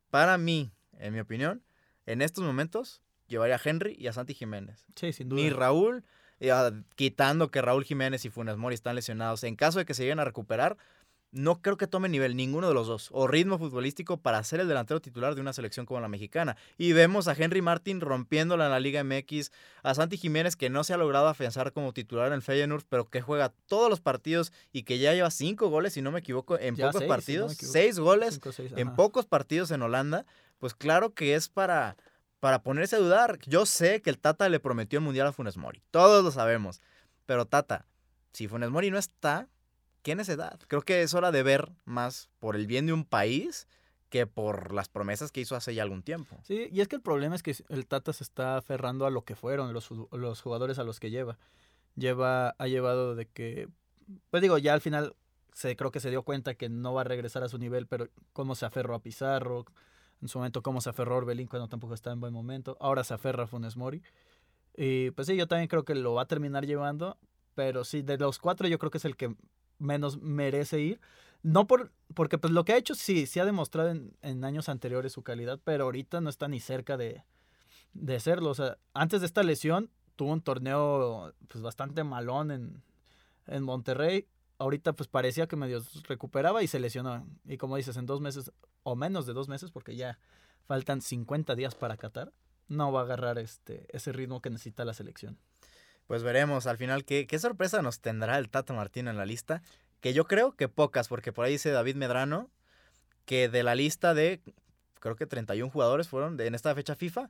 para 0.10 0.38
mí, 0.38 0.72
en 0.98 1.14
mi 1.14 1.20
opinión, 1.20 1.64
en 2.06 2.22
estos 2.22 2.44
momentos 2.44 3.02
llevaría 3.28 3.56
a 3.56 3.62
Henry 3.64 3.96
y 3.98 4.08
a 4.08 4.14
Santi 4.14 4.34
Jiménez. 4.34 4.86
Sí, 4.96 5.14
sin 5.14 5.30
duda. 5.30 5.42
Ni 5.42 5.50
Raúl, 5.52 6.04
ah, 6.52 6.72
quitando 6.96 7.50
que 7.52 7.62
Raúl 7.62 7.86
Jiménez 7.86 8.26
y 8.26 8.30
Funes 8.30 8.58
Mori 8.58 8.76
están 8.76 8.96
lesionados. 8.96 9.44
En 9.44 9.56
caso 9.56 9.80
de 9.80 9.86
que 9.86 9.94
se 9.94 10.04
lleguen 10.04 10.20
a 10.20 10.26
recuperar, 10.26 10.78
no 11.32 11.62
creo 11.62 11.78
que 11.78 11.88
tome 11.88 12.10
nivel 12.10 12.36
ninguno 12.36 12.68
de 12.68 12.74
los 12.74 12.88
dos 12.88 13.10
o 13.12 13.28
ritmo 13.28 13.58
futbolístico 13.58 14.18
para 14.18 14.44
ser 14.44 14.62
el 14.62 14.68
delantero 14.68 15.00
titular 15.00 15.36
de 15.36 15.42
una 15.42 15.54
selección 15.54 15.86
como 15.86 16.00
la 16.00 16.08
mexicana. 16.08 16.58
Y 16.78 16.94
vemos 16.94 17.28
a 17.28 17.34
Henry 17.34 17.62
Martin 17.62 18.02
rompiéndola 18.02 18.66
en 18.66 18.72
la 18.72 18.80
Liga 18.80 19.04
MX, 19.04 19.52
a 19.84 19.94
Santi 19.94 20.18
Jiménez 20.18 20.56
que 20.56 20.70
no 20.70 20.84
se 20.84 20.94
ha 20.94 20.98
logrado 20.98 21.28
afianzar 21.28 21.72
como 21.72 21.94
titular 21.94 22.28
en 22.28 22.34
el 22.34 22.42
Feyenoord, 22.42 22.84
pero 22.90 23.10
que 23.10 23.22
juega 23.22 23.54
todos 23.68 23.90
los 23.90 24.00
partidos 24.00 24.52
y 24.72 24.84
que 24.84 24.98
ya 24.98 25.14
lleva 25.14 25.30
cinco 25.32 25.70
goles, 25.70 25.94
si 25.94 26.02
no 26.02 26.12
me 26.12 26.20
equivoco, 26.20 26.58
en 26.58 26.76
pocos 26.76 27.04
partidos, 27.04 27.56
seis 27.58 28.00
goles 28.00 28.40
en 28.76 28.96
pocos 28.96 29.26
partidos 29.26 29.72
en 29.72 29.82
Holanda. 29.82 30.26
Pues 30.58 30.74
claro 30.74 31.14
que 31.14 31.36
es 31.36 31.48
para, 31.48 31.96
para 32.40 32.64
ponerse 32.64 32.96
a 32.96 33.00
dudar. 33.00 33.40
Yo 33.46 33.66
sé 33.66 34.02
que 34.02 34.10
el 34.10 34.20
Tata 34.20 34.50
le 34.50 34.60
prometió 34.60 35.00
el 35.00 35.06
Mundial 35.06 35.28
a 35.28 35.32
Funes 35.32 35.58
Mori, 35.58 35.82
todos 35.92 36.24
lo 36.24 36.32
sabemos, 36.32 36.82
pero 37.26 37.46
Tata, 37.46 37.86
si 38.34 38.48
Funes 38.48 38.70
Mori 38.70 38.92
no 38.92 38.98
está, 38.98 39.48
¿qué 40.02 40.14
edad? 40.14 40.60
Creo 40.68 40.82
que 40.82 41.02
es 41.02 41.14
hora 41.14 41.32
de 41.32 41.44
ver 41.44 41.72
más 41.86 42.30
por 42.40 42.56
el 42.56 42.68
bien 42.68 42.86
de 42.86 42.94
un 42.94 43.06
país 43.06 43.68
que 44.10 44.26
por 44.26 44.74
las 44.74 44.90
promesas 44.90 45.32
que 45.32 45.42
hizo 45.42 45.56
hace 45.56 45.76
ya 45.76 45.84
algún 45.84 46.02
tiempo. 46.02 46.38
Sí, 46.44 46.68
y 46.72 46.82
es 46.82 46.88
que 46.88 46.96
el 46.96 47.02
problema 47.02 47.36
es 47.36 47.44
que 47.44 47.56
el 47.70 47.86
Tata 47.86 48.12
se 48.12 48.24
está 48.24 48.58
aferrando 48.58 49.06
a 49.06 49.12
lo 49.12 49.24
que 49.24 49.36
fueron 49.36 49.74
los, 49.74 49.90
los 50.12 50.42
jugadores 50.42 50.80
a 50.80 50.84
los 50.84 51.00
que 51.00 51.12
lleva. 51.12 51.38
Lleva, 51.96 52.56
ha 52.58 52.68
llevado 52.68 53.16
de 53.16 53.28
que, 53.28 53.70
pues 54.30 54.42
digo, 54.42 54.58
ya 54.58 54.74
al 54.74 54.82
final 54.82 55.16
se, 55.54 55.76
creo 55.76 55.92
que 55.92 56.00
se 56.00 56.10
dio 56.10 56.24
cuenta 56.24 56.56
que 56.56 56.70
no 56.70 56.94
va 56.94 57.02
a 57.02 57.04
regresar 57.04 57.44
a 57.44 57.50
su 57.50 57.58
nivel, 57.58 57.86
pero 57.86 58.08
cómo 58.34 58.56
se 58.56 58.66
aferró 58.66 58.96
a 58.96 59.00
Pizarro, 59.00 59.66
en 60.22 60.28
su 60.28 60.40
momento 60.40 60.62
cómo 60.62 60.82
se 60.82 60.90
aferró 60.90 61.16
a 61.16 61.18
Orbelín 61.18 61.48
cuando 61.48 61.68
tampoco 61.68 61.94
está 61.94 62.12
en 62.12 62.20
buen 62.20 62.34
momento, 62.34 62.78
ahora 62.80 63.04
se 63.04 63.14
aferra 63.14 63.44
a 63.44 63.48
Funes 63.48 63.78
Mori. 63.78 64.02
Y 64.76 65.12
pues 65.12 65.28
sí, 65.28 65.36
yo 65.36 65.48
también 65.48 65.68
creo 65.68 65.84
que 65.84 65.96
lo 65.96 66.14
va 66.14 66.24
a 66.24 66.28
terminar 66.28 66.66
llevando, 66.66 67.18
pero 67.54 67.84
sí, 67.84 68.02
de 68.02 68.18
los 68.18 68.40
cuatro 68.40 68.68
yo 68.68 68.80
creo 68.80 68.92
que 68.92 68.98
es 68.98 69.06
el 69.06 69.18
que 69.18 69.36
menos 69.80 70.22
merece 70.22 70.80
ir. 70.80 71.02
No 71.42 71.68
por, 71.68 71.92
porque 72.14 72.38
pues 72.38 72.54
lo 72.54 72.66
que 72.66 72.74
ha 72.74 72.78
hecho 72.78 72.96
sí, 72.96 73.26
sí 73.26 73.40
ha 73.40 73.46
demostrado 73.46 73.90
en, 73.90 74.44
años 74.44 74.70
anteriores 74.70 75.14
su 75.14 75.24
calidad, 75.24 75.60
pero 75.64 75.86
ahorita 75.86 76.22
no 76.22 76.30
está 76.30 76.48
ni 76.48 76.60
cerca 76.60 76.98
de, 76.98 77.24
de 77.94 78.20
serlo. 78.20 78.50
O 78.50 78.56
sea, 78.56 78.78
antes 78.94 79.22
de 79.22 79.28
esta 79.28 79.44
lesión 79.44 79.90
tuvo 80.16 80.34
un 80.34 80.42
torneo 80.42 81.34
pues 81.48 81.64
bastante 81.64 82.04
malón 82.04 82.52
en, 82.52 82.84
en 83.48 83.64
Monterrey. 83.64 84.28
Ahorita 84.58 84.94
pues 84.94 85.08
parecía 85.08 85.48
que 85.48 85.56
medio 85.56 85.82
recuperaba 86.04 86.62
y 86.62 86.68
se 86.68 86.80
lesionó. 86.80 87.26
Y 87.46 87.58
como 87.58 87.78
dices, 87.78 87.96
en 87.96 88.06
dos 88.06 88.20
meses 88.20 88.52
o 88.84 88.96
menos 88.96 89.26
de 89.26 89.34
dos 89.34 89.48
meses, 89.48 89.72
porque 89.72 89.96
ya 89.96 90.20
faltan 90.68 91.02
50 91.02 91.56
días 91.56 91.76
para 91.76 91.96
Qatar, 91.96 92.34
no 92.68 92.92
va 92.92 93.02
a 93.02 93.04
agarrar 93.04 93.40
este, 93.40 93.88
ese 93.96 94.12
ritmo 94.12 94.42
que 94.42 94.50
necesita 94.50 94.84
la 94.84 94.94
selección 94.94 95.40
pues 96.10 96.24
veremos 96.24 96.66
al 96.66 96.80
final 96.80 97.06
qué, 97.06 97.28
qué 97.28 97.38
sorpresa 97.38 97.84
nos 97.84 98.00
tendrá 98.00 98.40
el 98.40 98.50
Tato 98.50 98.74
Martino 98.74 99.12
en 99.12 99.18
la 99.18 99.28
lista. 99.28 99.62
Que 100.02 100.12
yo 100.12 100.26
creo 100.26 100.56
que 100.56 100.68
pocas, 100.68 101.08
porque 101.08 101.32
por 101.32 101.46
ahí 101.46 101.52
dice 101.52 101.70
David 101.70 101.98
Medrano 101.98 102.50
que 103.26 103.48
de 103.48 103.62
la 103.62 103.76
lista 103.76 104.16
de, 104.16 104.42
creo 105.00 105.16
que 105.16 105.28
31 105.28 105.70
jugadores 105.70 106.10
fueron 106.10 106.42
en 106.42 106.56
esta 106.56 106.74
fecha 106.74 106.96
FIFA, 106.96 107.30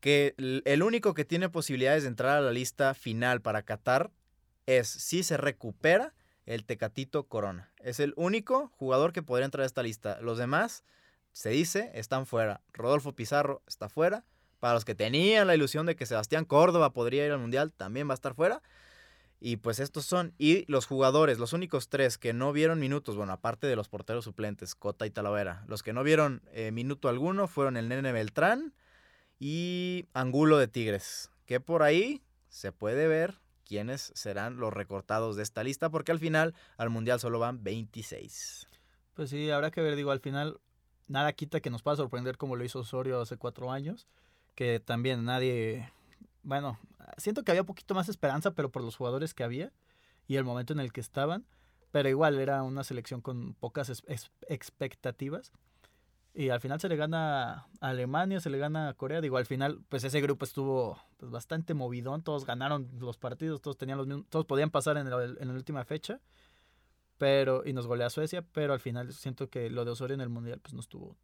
que 0.00 0.34
el 0.64 0.82
único 0.82 1.14
que 1.14 1.24
tiene 1.24 1.50
posibilidades 1.50 2.02
de 2.02 2.08
entrar 2.08 2.36
a 2.36 2.40
la 2.40 2.50
lista 2.50 2.94
final 2.94 3.42
para 3.42 3.62
Qatar 3.62 4.10
es 4.66 4.88
si 4.88 5.22
se 5.22 5.36
recupera 5.36 6.12
el 6.46 6.64
Tecatito 6.64 7.28
Corona. 7.28 7.70
Es 7.78 8.00
el 8.00 8.12
único 8.16 8.72
jugador 8.74 9.12
que 9.12 9.22
podría 9.22 9.44
entrar 9.44 9.62
a 9.62 9.66
esta 9.66 9.84
lista. 9.84 10.18
Los 10.20 10.36
demás, 10.36 10.82
se 11.30 11.50
dice, 11.50 11.92
están 11.94 12.26
fuera. 12.26 12.60
Rodolfo 12.72 13.14
Pizarro 13.14 13.62
está 13.68 13.88
fuera. 13.88 14.24
Para 14.60 14.74
los 14.74 14.84
que 14.84 14.94
tenían 14.94 15.46
la 15.46 15.54
ilusión 15.54 15.86
de 15.86 15.96
que 15.96 16.06
Sebastián 16.06 16.44
Córdoba 16.44 16.92
podría 16.92 17.26
ir 17.26 17.32
al 17.32 17.38
Mundial, 17.38 17.72
también 17.72 18.08
va 18.08 18.12
a 18.12 18.14
estar 18.14 18.34
fuera. 18.34 18.62
Y 19.40 19.56
pues 19.56 19.80
estos 19.80 20.04
son, 20.04 20.34
y 20.36 20.70
los 20.70 20.84
jugadores, 20.84 21.38
los 21.38 21.54
únicos 21.54 21.88
tres 21.88 22.18
que 22.18 22.34
no 22.34 22.52
vieron 22.52 22.78
minutos, 22.78 23.16
bueno, 23.16 23.32
aparte 23.32 23.66
de 23.66 23.74
los 23.74 23.88
porteros 23.88 24.24
suplentes, 24.24 24.74
Cota 24.74 25.06
y 25.06 25.10
Talavera, 25.10 25.64
los 25.66 25.82
que 25.82 25.94
no 25.94 26.04
vieron 26.04 26.42
eh, 26.52 26.72
minuto 26.72 27.08
alguno 27.08 27.48
fueron 27.48 27.78
el 27.78 27.88
Nene 27.88 28.12
Beltrán 28.12 28.74
y 29.38 30.04
Angulo 30.12 30.58
de 30.58 30.68
Tigres, 30.68 31.30
que 31.46 31.58
por 31.58 31.82
ahí 31.82 32.22
se 32.50 32.70
puede 32.70 33.08
ver 33.08 33.40
quiénes 33.64 34.12
serán 34.14 34.58
los 34.58 34.74
recortados 34.74 35.36
de 35.36 35.42
esta 35.42 35.64
lista, 35.64 35.88
porque 35.88 36.12
al 36.12 36.18
final 36.18 36.54
al 36.76 36.90
Mundial 36.90 37.18
solo 37.18 37.38
van 37.38 37.64
26. 37.64 38.66
Pues 39.14 39.30
sí, 39.30 39.50
habrá 39.50 39.70
que 39.70 39.80
ver, 39.80 39.96
digo, 39.96 40.10
al 40.10 40.20
final 40.20 40.60
nada 41.08 41.32
quita 41.32 41.60
que 41.60 41.70
nos 41.70 41.82
pueda 41.82 41.96
sorprender 41.96 42.36
como 42.36 42.56
lo 42.56 42.64
hizo 42.64 42.80
Osorio 42.80 43.22
hace 43.22 43.38
cuatro 43.38 43.72
años 43.72 44.06
que 44.54 44.80
también 44.80 45.24
nadie, 45.24 45.90
bueno, 46.42 46.78
siento 47.16 47.42
que 47.42 47.50
había 47.52 47.62
un 47.62 47.66
poquito 47.66 47.94
más 47.94 48.08
esperanza, 48.08 48.52
pero 48.52 48.70
por 48.70 48.82
los 48.82 48.96
jugadores 48.96 49.34
que 49.34 49.44
había 49.44 49.72
y 50.26 50.36
el 50.36 50.44
momento 50.44 50.72
en 50.72 50.80
el 50.80 50.92
que 50.92 51.00
estaban, 51.00 51.44
pero 51.90 52.08
igual 52.08 52.38
era 52.38 52.62
una 52.62 52.84
selección 52.84 53.20
con 53.20 53.54
pocas 53.54 54.02
expectativas. 54.48 55.52
Y 56.32 56.50
al 56.50 56.60
final 56.60 56.78
se 56.80 56.88
le 56.88 56.94
gana 56.94 57.52
a 57.80 57.88
Alemania, 57.88 58.38
se 58.38 58.50
le 58.50 58.58
gana 58.58 58.88
a 58.88 58.94
Corea. 58.94 59.20
Digo, 59.20 59.36
al 59.36 59.46
final, 59.46 59.80
pues 59.88 60.04
ese 60.04 60.20
grupo 60.20 60.44
estuvo 60.44 60.96
pues, 61.16 61.32
bastante 61.32 61.74
movidón. 61.74 62.22
Todos 62.22 62.44
ganaron 62.46 62.88
los 63.00 63.18
partidos, 63.18 63.60
todos 63.60 63.76
tenían 63.76 63.98
los 63.98 64.06
mismos, 64.06 64.26
todos 64.28 64.46
podían 64.46 64.70
pasar 64.70 64.96
en, 64.96 65.08
el- 65.08 65.38
en 65.40 65.48
la 65.48 65.54
última 65.54 65.84
fecha. 65.84 66.20
Pero, 67.18 67.62
y 67.66 67.72
nos 67.72 67.86
golea 67.88 68.08
Suecia, 68.10 68.42
pero 68.52 68.72
al 68.72 68.80
final 68.80 69.12
siento 69.12 69.50
que 69.50 69.68
lo 69.70 69.84
de 69.84 69.90
Osorio 69.90 70.14
en 70.14 70.20
el 70.20 70.28
Mundial 70.28 70.60
pues 70.60 70.72
no 70.72 70.80
estuvo 70.80 71.16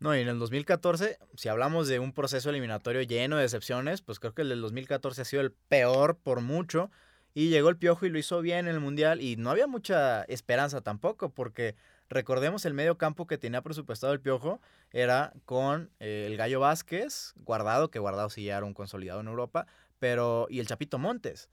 No, 0.00 0.16
y 0.16 0.20
en 0.20 0.28
el 0.28 0.38
2014, 0.38 1.18
si 1.34 1.48
hablamos 1.48 1.88
de 1.88 1.98
un 1.98 2.12
proceso 2.12 2.50
eliminatorio 2.50 3.02
lleno 3.02 3.36
de 3.36 3.42
decepciones, 3.42 4.00
pues 4.00 4.20
creo 4.20 4.32
que 4.32 4.42
el 4.42 4.48
del 4.48 4.60
2014 4.60 5.22
ha 5.22 5.24
sido 5.24 5.42
el 5.42 5.52
peor 5.52 6.16
por 6.16 6.40
mucho. 6.40 6.90
Y 7.34 7.50
llegó 7.50 7.68
el 7.68 7.76
Piojo 7.76 8.06
y 8.06 8.10
lo 8.10 8.18
hizo 8.18 8.40
bien 8.40 8.68
en 8.68 8.74
el 8.74 8.80
Mundial. 8.80 9.20
Y 9.20 9.36
no 9.36 9.50
había 9.50 9.66
mucha 9.66 10.22
esperanza 10.24 10.80
tampoco, 10.80 11.30
porque 11.30 11.74
recordemos 12.08 12.64
el 12.64 12.74
medio 12.74 12.96
campo 12.96 13.26
que 13.26 13.38
tenía 13.38 13.62
presupuestado 13.62 14.12
el 14.12 14.20
Piojo 14.20 14.60
era 14.92 15.32
con 15.44 15.90
eh, 16.00 16.26
el 16.26 16.36
Gallo 16.36 16.60
Vázquez, 16.60 17.34
Guardado, 17.36 17.90
que 17.90 17.98
Guardado 17.98 18.30
sí 18.30 18.44
ya 18.44 18.56
era 18.56 18.66
un 18.66 18.74
consolidado 18.74 19.20
en 19.20 19.28
Europa, 19.28 19.66
pero 19.98 20.46
y 20.48 20.60
el 20.60 20.66
Chapito 20.66 20.98
Montes. 20.98 21.48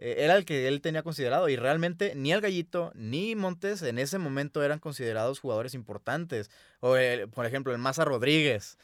Eh, 0.00 0.16
era 0.18 0.36
el 0.36 0.44
que 0.44 0.68
él 0.68 0.80
tenía 0.80 1.02
considerado 1.02 1.48
y 1.48 1.56
realmente 1.56 2.14
ni 2.14 2.32
el 2.32 2.40
Gallito 2.40 2.92
ni 2.94 3.34
Montes 3.34 3.82
en 3.82 3.98
ese 3.98 4.18
momento 4.18 4.62
eran 4.62 4.78
considerados 4.78 5.40
jugadores 5.40 5.74
importantes. 5.74 6.50
O 6.80 6.96
el- 6.96 7.28
por 7.28 7.46
ejemplo 7.46 7.72
el 7.72 7.78
Maza 7.78 8.04
Rodríguez. 8.04 8.78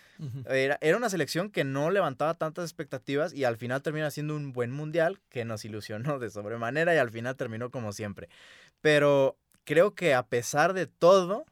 Era, 0.48 0.78
era 0.80 0.96
una 0.96 1.08
selección 1.10 1.50
que 1.50 1.62
no 1.64 1.90
levantaba 1.90 2.34
tantas 2.34 2.64
expectativas 2.64 3.32
y 3.32 3.44
al 3.44 3.56
final 3.56 3.82
termina 3.82 4.10
siendo 4.10 4.34
un 4.34 4.52
buen 4.52 4.70
mundial 4.72 5.20
que 5.28 5.44
nos 5.44 5.64
ilusionó 5.64 6.18
de 6.18 6.30
sobremanera 6.30 6.94
y 6.94 6.98
al 6.98 7.10
final 7.10 7.36
terminó 7.36 7.70
como 7.70 7.92
siempre. 7.92 8.28
Pero 8.80 9.36
creo 9.64 9.94
que 9.94 10.14
a 10.14 10.26
pesar 10.26 10.72
de 10.72 10.86
todo, 10.86 11.46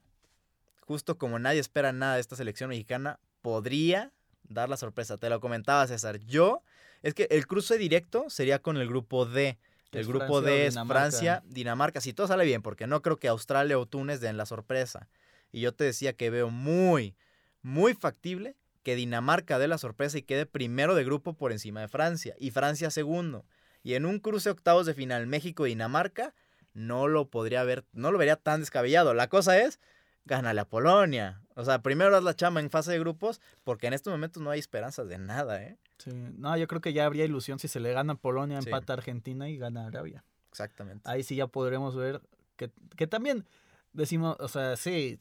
justo 0.81 1.16
como 1.19 1.38
nadie 1.38 1.61
espera 1.61 1.92
nada 1.92 2.14
de 2.16 2.21
esta 2.21 2.37
selección 2.37 2.71
mexicana, 2.71 3.19
podría 3.40 4.11
dar 4.49 4.69
la 4.69 4.76
sorpresa. 4.76 5.16
Te 5.19 5.31
lo 5.31 5.40
comentaba 5.40 5.87
César. 5.87 6.19
Yo, 6.19 6.62
es 7.02 7.14
que 7.14 7.26
el 7.30 7.47
cruce 7.47 7.78
directo 7.78 8.30
sería 8.30 8.61
con 8.61 8.76
el 8.76 8.88
grupo 8.88 9.26
D. 9.26 9.59
El 9.92 10.06
grupo 10.06 10.40
Francia 10.40 10.50
D 10.50 10.66
es 10.66 10.75
Dinamarca. 10.75 11.00
Francia, 11.00 11.42
Dinamarca. 11.47 12.00
Si 12.00 12.12
todo 12.12 12.26
sale 12.26 12.44
bien, 12.44 12.62
porque 12.62 12.87
no 12.87 13.02
creo 13.02 13.18
que 13.18 13.28
Australia 13.28 13.78
o 13.78 13.87
Túnez 13.87 14.21
den 14.21 14.37
la 14.37 14.47
sorpresa. 14.47 15.09
Y 15.50 15.61
yo 15.61 15.73
te 15.73 15.85
decía 15.85 16.14
que 16.14 16.30
veo 16.30 16.49
muy, 16.49 17.14
muy 17.61 17.92
factible 17.92 18.56
que 18.82 18.97
Dinamarca 18.97 19.59
dé 19.59 19.68
la 19.68 19.78
sorpresa 19.78 20.18
y 20.18 20.23
quede 20.23 20.47
primero 20.47 20.94
de 20.94 21.04
grupo 21.04 21.35
por 21.35 21.52
encima 21.52 21.80
de 21.80 21.88
Francia. 21.88 22.35
Y 22.38 22.50
Francia 22.50 22.90
segundo. 22.90 23.44
Y 23.82 23.94
en 23.94 24.06
un 24.06 24.18
cruce 24.18 24.50
octavos 24.50 24.87
de 24.87 24.94
final 24.94 25.26
México-Dinamarca, 25.26 26.35
no 26.73 27.09
lo 27.09 27.28
podría 27.28 27.62
ver, 27.64 27.85
no 27.92 28.11
lo 28.12 28.18
vería 28.18 28.37
tan 28.37 28.61
descabellado. 28.61 29.12
La 29.14 29.28
cosa 29.28 29.59
es, 29.61 29.78
gánale 30.25 30.61
a 30.61 30.69
Polonia. 30.69 31.43
O 31.55 31.64
sea, 31.64 31.83
primero 31.83 32.17
haz 32.17 32.23
la 32.25 32.35
chama 32.35 32.61
en 32.61 32.71
fase 32.71 32.93
de 32.93 32.99
grupos, 32.99 33.41
porque 33.64 33.87
en 33.87 33.93
estos 33.93 34.12
momentos 34.12 34.43
no 34.43 34.50
hay 34.50 34.61
esperanzas 34.61 35.09
de 35.09 35.19
nada, 35.19 35.62
¿eh? 35.62 35.76
Sí. 35.99 36.11
No, 36.12 36.57
yo 36.57 36.67
creo 36.67 36.81
que 36.81 36.93
ya 36.93 37.07
habría 37.07 37.25
ilusión 37.25 37.59
si 37.59 37.69
se 37.69 37.81
le 37.81 37.93
gana 37.93 38.14
a 38.14 38.17
Polonia, 38.17 38.61
Sí. 38.62 38.69
empata 38.69 38.93
a 38.93 38.97
Argentina 38.97 39.49
y 39.49 39.57
gana 39.59 39.85
a 39.85 39.87
Arabia. 39.88 40.25
Exactamente. 40.50 41.09
Ahí 41.09 41.23
sí 41.23 41.37
ya 41.37 41.47
podremos 41.47 41.95
ver 41.97 42.21
que, 42.57 42.71
que 42.97 43.07
también 43.07 43.47
decimos, 43.93 44.37
o 44.41 44.49
sea, 44.49 44.76
sí, 44.76 45.21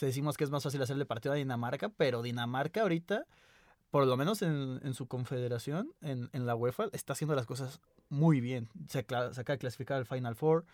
decimos 0.00 0.36
que 0.36 0.44
es 0.44 0.50
más 0.50 0.62
fácil 0.62 0.82
hacerle 0.82 1.06
partido 1.06 1.32
a 1.32 1.36
Dinamarca, 1.36 1.88
pero 1.90 2.22
Dinamarca 2.22 2.82
ahorita, 2.82 3.26
por 3.90 4.06
lo 4.06 4.16
menos 4.16 4.42
en, 4.42 4.80
en 4.82 4.94
su 4.94 5.06
confederación, 5.06 5.92
en, 6.00 6.28
en 6.32 6.46
la 6.46 6.54
UEFA, 6.54 6.86
está 6.92 7.12
haciendo 7.12 7.34
las 7.34 7.46
cosas 7.46 7.80
muy 8.08 8.40
bien. 8.40 8.68
Se, 8.88 8.92
se 8.92 8.98
acaba 8.98 9.30
de 9.32 9.58
clasificar 9.58 9.98
al 9.98 10.06
Final 10.06 10.34
Four. 10.34 10.64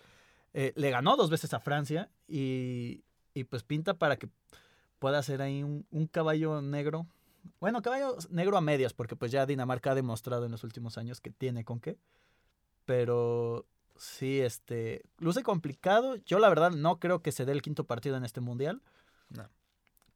Eh, 0.54 0.72
le 0.76 0.90
ganó 0.90 1.16
dos 1.16 1.30
veces 1.30 1.52
a 1.54 1.60
Francia 1.60 2.10
y, 2.28 3.02
y 3.34 3.44
pues 3.44 3.62
pinta 3.62 3.94
para 3.94 4.16
que 4.16 4.28
pueda 4.98 5.22
ser 5.22 5.42
ahí 5.42 5.62
un, 5.62 5.86
un 5.90 6.06
caballo 6.06 6.60
negro. 6.62 7.06
Bueno, 7.60 7.82
caballo 7.82 8.16
negro 8.30 8.56
a 8.56 8.60
medias, 8.60 8.92
porque 8.92 9.16
pues 9.16 9.32
ya 9.32 9.46
Dinamarca 9.46 9.92
ha 9.92 9.94
demostrado 9.94 10.44
en 10.46 10.52
los 10.52 10.62
últimos 10.64 10.96
años 10.98 11.20
que 11.20 11.30
tiene 11.30 11.64
con 11.64 11.80
qué. 11.80 11.98
Pero 12.84 13.66
sí, 13.96 14.40
este, 14.40 15.02
luce 15.18 15.42
complicado. 15.42 16.16
Yo 16.26 16.38
la 16.38 16.48
verdad 16.48 16.70
no 16.70 16.98
creo 16.98 17.22
que 17.22 17.32
se 17.32 17.44
dé 17.44 17.52
el 17.52 17.62
quinto 17.62 17.84
partido 17.84 18.16
en 18.16 18.24
este 18.24 18.40
mundial. 18.40 18.82
No. 19.30 19.48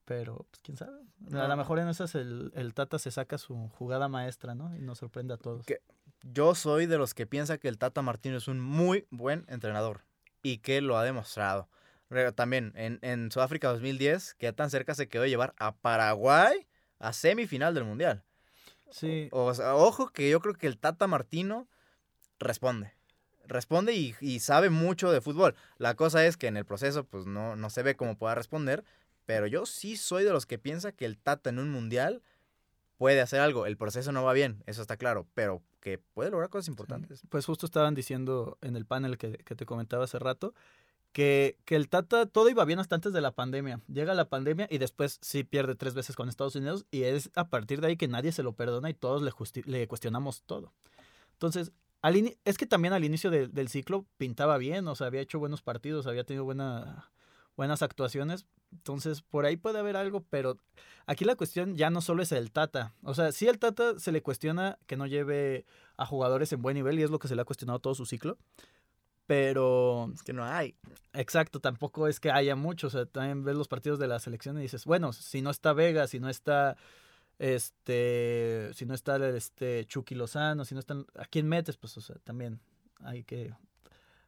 Pero, 0.04 0.46
pues 0.50 0.62
quién 0.62 0.76
sabe. 0.76 1.00
A 1.32 1.48
lo 1.48 1.56
mejor 1.56 1.78
en 1.80 1.88
esas 1.88 2.14
el, 2.14 2.52
el 2.54 2.74
Tata 2.74 2.98
se 2.98 3.10
saca 3.10 3.38
su 3.38 3.68
jugada 3.76 4.08
maestra, 4.08 4.54
¿no? 4.54 4.74
Y 4.76 4.80
nos 4.80 4.98
sorprende 4.98 5.34
a 5.34 5.36
todos. 5.36 5.66
Que- 5.66 5.80
Yo 6.22 6.54
soy 6.54 6.86
de 6.86 6.96
los 6.98 7.12
que 7.14 7.26
piensa 7.26 7.58
que 7.58 7.66
el 7.68 7.78
Tata 7.78 8.02
Martino 8.02 8.36
es 8.36 8.46
un 8.46 8.60
muy 8.60 9.06
buen 9.10 9.44
entrenador 9.48 10.02
y 10.42 10.58
que 10.58 10.80
lo 10.80 10.96
ha 10.96 11.02
demostrado. 11.02 11.68
También 12.34 12.72
en, 12.76 12.98
en 13.02 13.32
Sudáfrica 13.32 13.68
2010, 13.68 14.34
que 14.34 14.52
tan 14.52 14.70
cerca 14.70 14.94
se 14.94 15.08
quedó 15.08 15.22
de 15.22 15.28
llevar 15.28 15.54
a 15.58 15.74
Paraguay 15.74 16.66
a 16.98 17.12
semifinal 17.12 17.74
del 17.74 17.84
Mundial. 17.84 18.22
Sí, 18.90 19.28
O 19.32 19.52
sea, 19.52 19.74
ojo 19.74 20.08
que 20.08 20.30
yo 20.30 20.40
creo 20.40 20.54
que 20.54 20.66
el 20.68 20.78
Tata 20.78 21.06
Martino 21.06 21.68
responde. 22.38 22.94
Responde 23.46 23.94
y, 23.94 24.14
y 24.20 24.40
sabe 24.40 24.70
mucho 24.70 25.10
de 25.10 25.20
fútbol. 25.20 25.54
La 25.78 25.94
cosa 25.94 26.24
es 26.24 26.36
que 26.36 26.46
en 26.46 26.56
el 26.56 26.64
proceso 26.64 27.04
pues 27.04 27.26
no, 27.26 27.56
no 27.56 27.70
se 27.70 27.82
ve 27.82 27.96
cómo 27.96 28.16
pueda 28.16 28.34
responder, 28.34 28.84
pero 29.24 29.46
yo 29.46 29.66
sí 29.66 29.96
soy 29.96 30.24
de 30.24 30.32
los 30.32 30.46
que 30.46 30.58
piensa 30.58 30.92
que 30.92 31.04
el 31.04 31.18
Tata 31.18 31.50
en 31.50 31.58
un 31.58 31.70
mundial 31.70 32.22
puede 32.96 33.20
hacer 33.20 33.40
algo. 33.40 33.66
El 33.66 33.76
proceso 33.76 34.12
no 34.12 34.24
va 34.24 34.32
bien, 34.32 34.62
eso 34.66 34.82
está 34.82 34.96
claro, 34.96 35.26
pero 35.34 35.62
que 35.80 35.98
puede 35.98 36.30
lograr 36.30 36.50
cosas 36.50 36.68
importantes. 36.68 37.22
pues 37.28 37.44
justo 37.44 37.66
estaban 37.66 37.94
diciendo 37.94 38.58
en 38.62 38.76
el 38.76 38.86
panel 38.86 39.18
que, 39.18 39.38
que 39.38 39.54
te 39.54 39.66
comentaba 39.66 40.04
hace 40.04 40.18
rato 40.18 40.54
que, 41.16 41.56
el 41.68 41.88
Tata 41.88 42.26
todo 42.26 42.50
iba 42.50 42.62
bien 42.66 42.78
hasta 42.78 42.94
antes 42.94 43.14
de 43.14 43.22
la 43.22 43.30
pandemia. 43.30 43.80
Llega 43.88 44.12
la 44.12 44.28
pandemia 44.28 44.68
y 44.70 44.76
después 44.76 45.18
sí 45.22 45.44
pierde 45.44 45.74
tres 45.74 45.94
veces 45.94 46.14
con 46.14 46.28
Estados 46.28 46.56
Unidos 46.56 46.84
y 46.90 47.04
es 47.04 47.30
a 47.34 47.48
partir 47.48 47.80
de 47.80 47.86
ahí 47.86 47.96
que 47.96 48.06
nadie 48.06 48.32
se 48.32 48.42
lo 48.42 48.52
perdona 48.52 48.90
y 48.90 48.94
todos 48.94 49.22
le, 49.22 49.88
cuestionamos 49.88 50.42
todo. 50.42 50.74
Entonces, 51.32 51.72
es 52.44 52.58
que 52.58 52.66
también 52.66 52.92
al 52.92 53.02
inicio 53.02 53.30
de- 53.30 53.48
del 53.48 53.70
ciclo 53.70 54.04
pintaba 54.18 54.58
bien, 54.58 54.86
o 54.88 54.94
sea, 54.94 55.06
había 55.06 55.22
hecho 55.22 55.38
buenos 55.38 55.62
partidos, 55.62 56.06
había 56.06 56.24
tenido 56.24 56.44
buena, 56.44 57.10
buenas 57.56 57.80
actuaciones. 57.80 58.44
Entonces, 58.70 59.22
por 59.22 59.46
ahí 59.46 59.56
puede 59.56 59.78
haber 59.78 59.96
algo, 59.96 60.22
pero 60.28 60.58
aquí 61.06 61.24
la 61.24 61.36
cuestión 61.36 61.76
ya 61.76 61.88
no 61.88 62.02
solo 62.02 62.22
es 62.22 62.32
el 62.32 62.52
Tata. 62.52 62.92
O 63.02 63.14
sea, 63.14 63.32
sí 63.32 63.48
el 63.48 63.58
Tata 63.58 63.98
se 63.98 64.12
le 64.12 64.20
cuestiona 64.20 64.78
que 64.86 64.98
no 64.98 65.06
lleve 65.06 65.64
a 65.96 66.04
jugadores 66.04 66.52
en 66.52 66.60
buen 66.60 66.74
nivel 66.74 66.98
y 66.98 67.04
es 67.04 67.10
lo 67.10 67.18
que 67.18 67.28
se 67.28 67.36
le 67.36 67.40
ha 67.40 67.46
cuestionado 67.46 67.78
todo 67.78 67.94
su 67.94 68.04
ciclo. 68.04 68.36
Pero, 69.26 70.10
Es 70.14 70.22
que 70.22 70.32
no 70.32 70.44
hay. 70.44 70.76
exacto, 71.12 71.60
tampoco 71.60 72.06
es 72.06 72.20
que 72.20 72.30
haya 72.30 72.54
mucho. 72.54 72.86
O 72.86 72.90
sea, 72.90 73.06
también 73.06 73.44
ves 73.44 73.56
los 73.56 73.68
partidos 73.68 73.98
de 73.98 74.06
la 74.06 74.18
selección 74.20 74.58
y 74.58 74.62
dices, 74.62 74.84
bueno, 74.84 75.12
si 75.12 75.42
no 75.42 75.50
está 75.50 75.72
Vega, 75.72 76.06
si 76.06 76.20
no 76.20 76.28
está 76.28 76.76
este, 77.38 78.70
si 78.74 78.86
no 78.86 78.94
está 78.94 79.16
este 79.28 79.84
Chucky 79.86 80.14
Lozano, 80.14 80.64
si 80.64 80.74
no 80.74 80.80
están, 80.80 81.06
¿a 81.16 81.24
quién 81.26 81.48
metes? 81.48 81.76
Pues, 81.76 81.96
o 81.98 82.00
sea, 82.00 82.16
también 82.24 82.60
hay 83.02 83.24
que, 83.24 83.54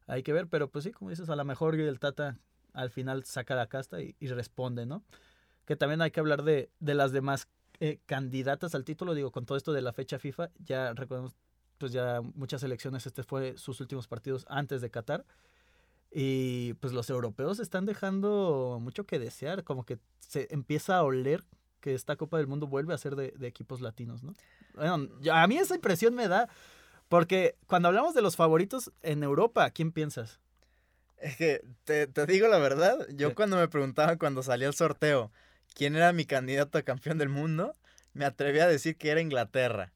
hay 0.06 0.22
que 0.22 0.32
ver, 0.32 0.48
pero 0.48 0.68
pues 0.70 0.84
sí, 0.84 0.92
como 0.92 1.10
dices, 1.10 1.28
a 1.30 1.36
lo 1.36 1.44
mejor 1.44 1.74
el 1.74 1.98
Tata 1.98 2.38
al 2.74 2.90
final 2.90 3.24
saca 3.24 3.54
la 3.54 3.66
casta 3.66 4.00
y, 4.02 4.14
y 4.20 4.28
responde, 4.28 4.86
¿no? 4.86 5.02
Que 5.64 5.76
también 5.76 6.02
hay 6.02 6.10
que 6.10 6.20
hablar 6.20 6.42
de, 6.42 6.70
de 6.80 6.94
las 6.94 7.12
demás 7.12 7.48
eh, 7.80 7.98
candidatas 8.06 8.74
al 8.74 8.84
título, 8.84 9.14
digo, 9.14 9.30
con 9.30 9.46
todo 9.46 9.56
esto 9.56 9.72
de 9.72 9.82
la 9.82 9.92
fecha 9.92 10.18
FIFA, 10.18 10.50
ya 10.58 10.92
recordemos, 10.92 11.34
pues 11.78 11.92
ya 11.92 12.20
muchas 12.34 12.62
elecciones, 12.62 13.06
este 13.06 13.22
fue 13.22 13.56
sus 13.56 13.80
últimos 13.80 14.06
partidos 14.06 14.44
antes 14.48 14.80
de 14.80 14.90
Qatar. 14.90 15.24
Y 16.10 16.74
pues 16.74 16.92
los 16.92 17.10
europeos 17.10 17.60
están 17.60 17.84
dejando 17.84 18.78
mucho 18.80 19.04
que 19.04 19.18
desear, 19.18 19.64
como 19.64 19.84
que 19.84 19.98
se 20.20 20.48
empieza 20.50 20.96
a 20.96 21.02
oler 21.02 21.44
que 21.80 21.94
esta 21.94 22.16
Copa 22.16 22.38
del 22.38 22.46
Mundo 22.46 22.66
vuelve 22.66 22.94
a 22.94 22.98
ser 22.98 23.14
de, 23.14 23.32
de 23.36 23.46
equipos 23.46 23.80
latinos, 23.80 24.22
¿no? 24.22 24.34
Bueno, 24.74 25.08
a 25.32 25.46
mí 25.46 25.58
esa 25.58 25.74
impresión 25.74 26.14
me 26.14 26.28
da, 26.28 26.48
porque 27.08 27.56
cuando 27.66 27.88
hablamos 27.88 28.14
de 28.14 28.22
los 28.22 28.36
favoritos 28.36 28.90
en 29.02 29.22
Europa, 29.22 29.64
¿a 29.64 29.70
quién 29.70 29.92
piensas? 29.92 30.40
Es 31.18 31.36
que 31.36 31.64
te, 31.84 32.06
te 32.06 32.26
digo 32.26 32.48
la 32.48 32.58
verdad, 32.58 33.06
yo 33.14 33.30
¿Qué? 33.30 33.34
cuando 33.34 33.56
me 33.56 33.68
preguntaban 33.68 34.18
cuando 34.18 34.42
salió 34.42 34.68
el 34.68 34.74
sorteo 34.74 35.32
quién 35.74 35.96
era 35.96 36.12
mi 36.12 36.24
candidato 36.24 36.78
a 36.78 36.82
campeón 36.82 37.18
del 37.18 37.28
mundo, 37.28 37.74
me 38.14 38.24
atreví 38.24 38.60
a 38.60 38.68
decir 38.68 38.96
que 38.96 39.10
era 39.10 39.20
Inglaterra. 39.20 39.92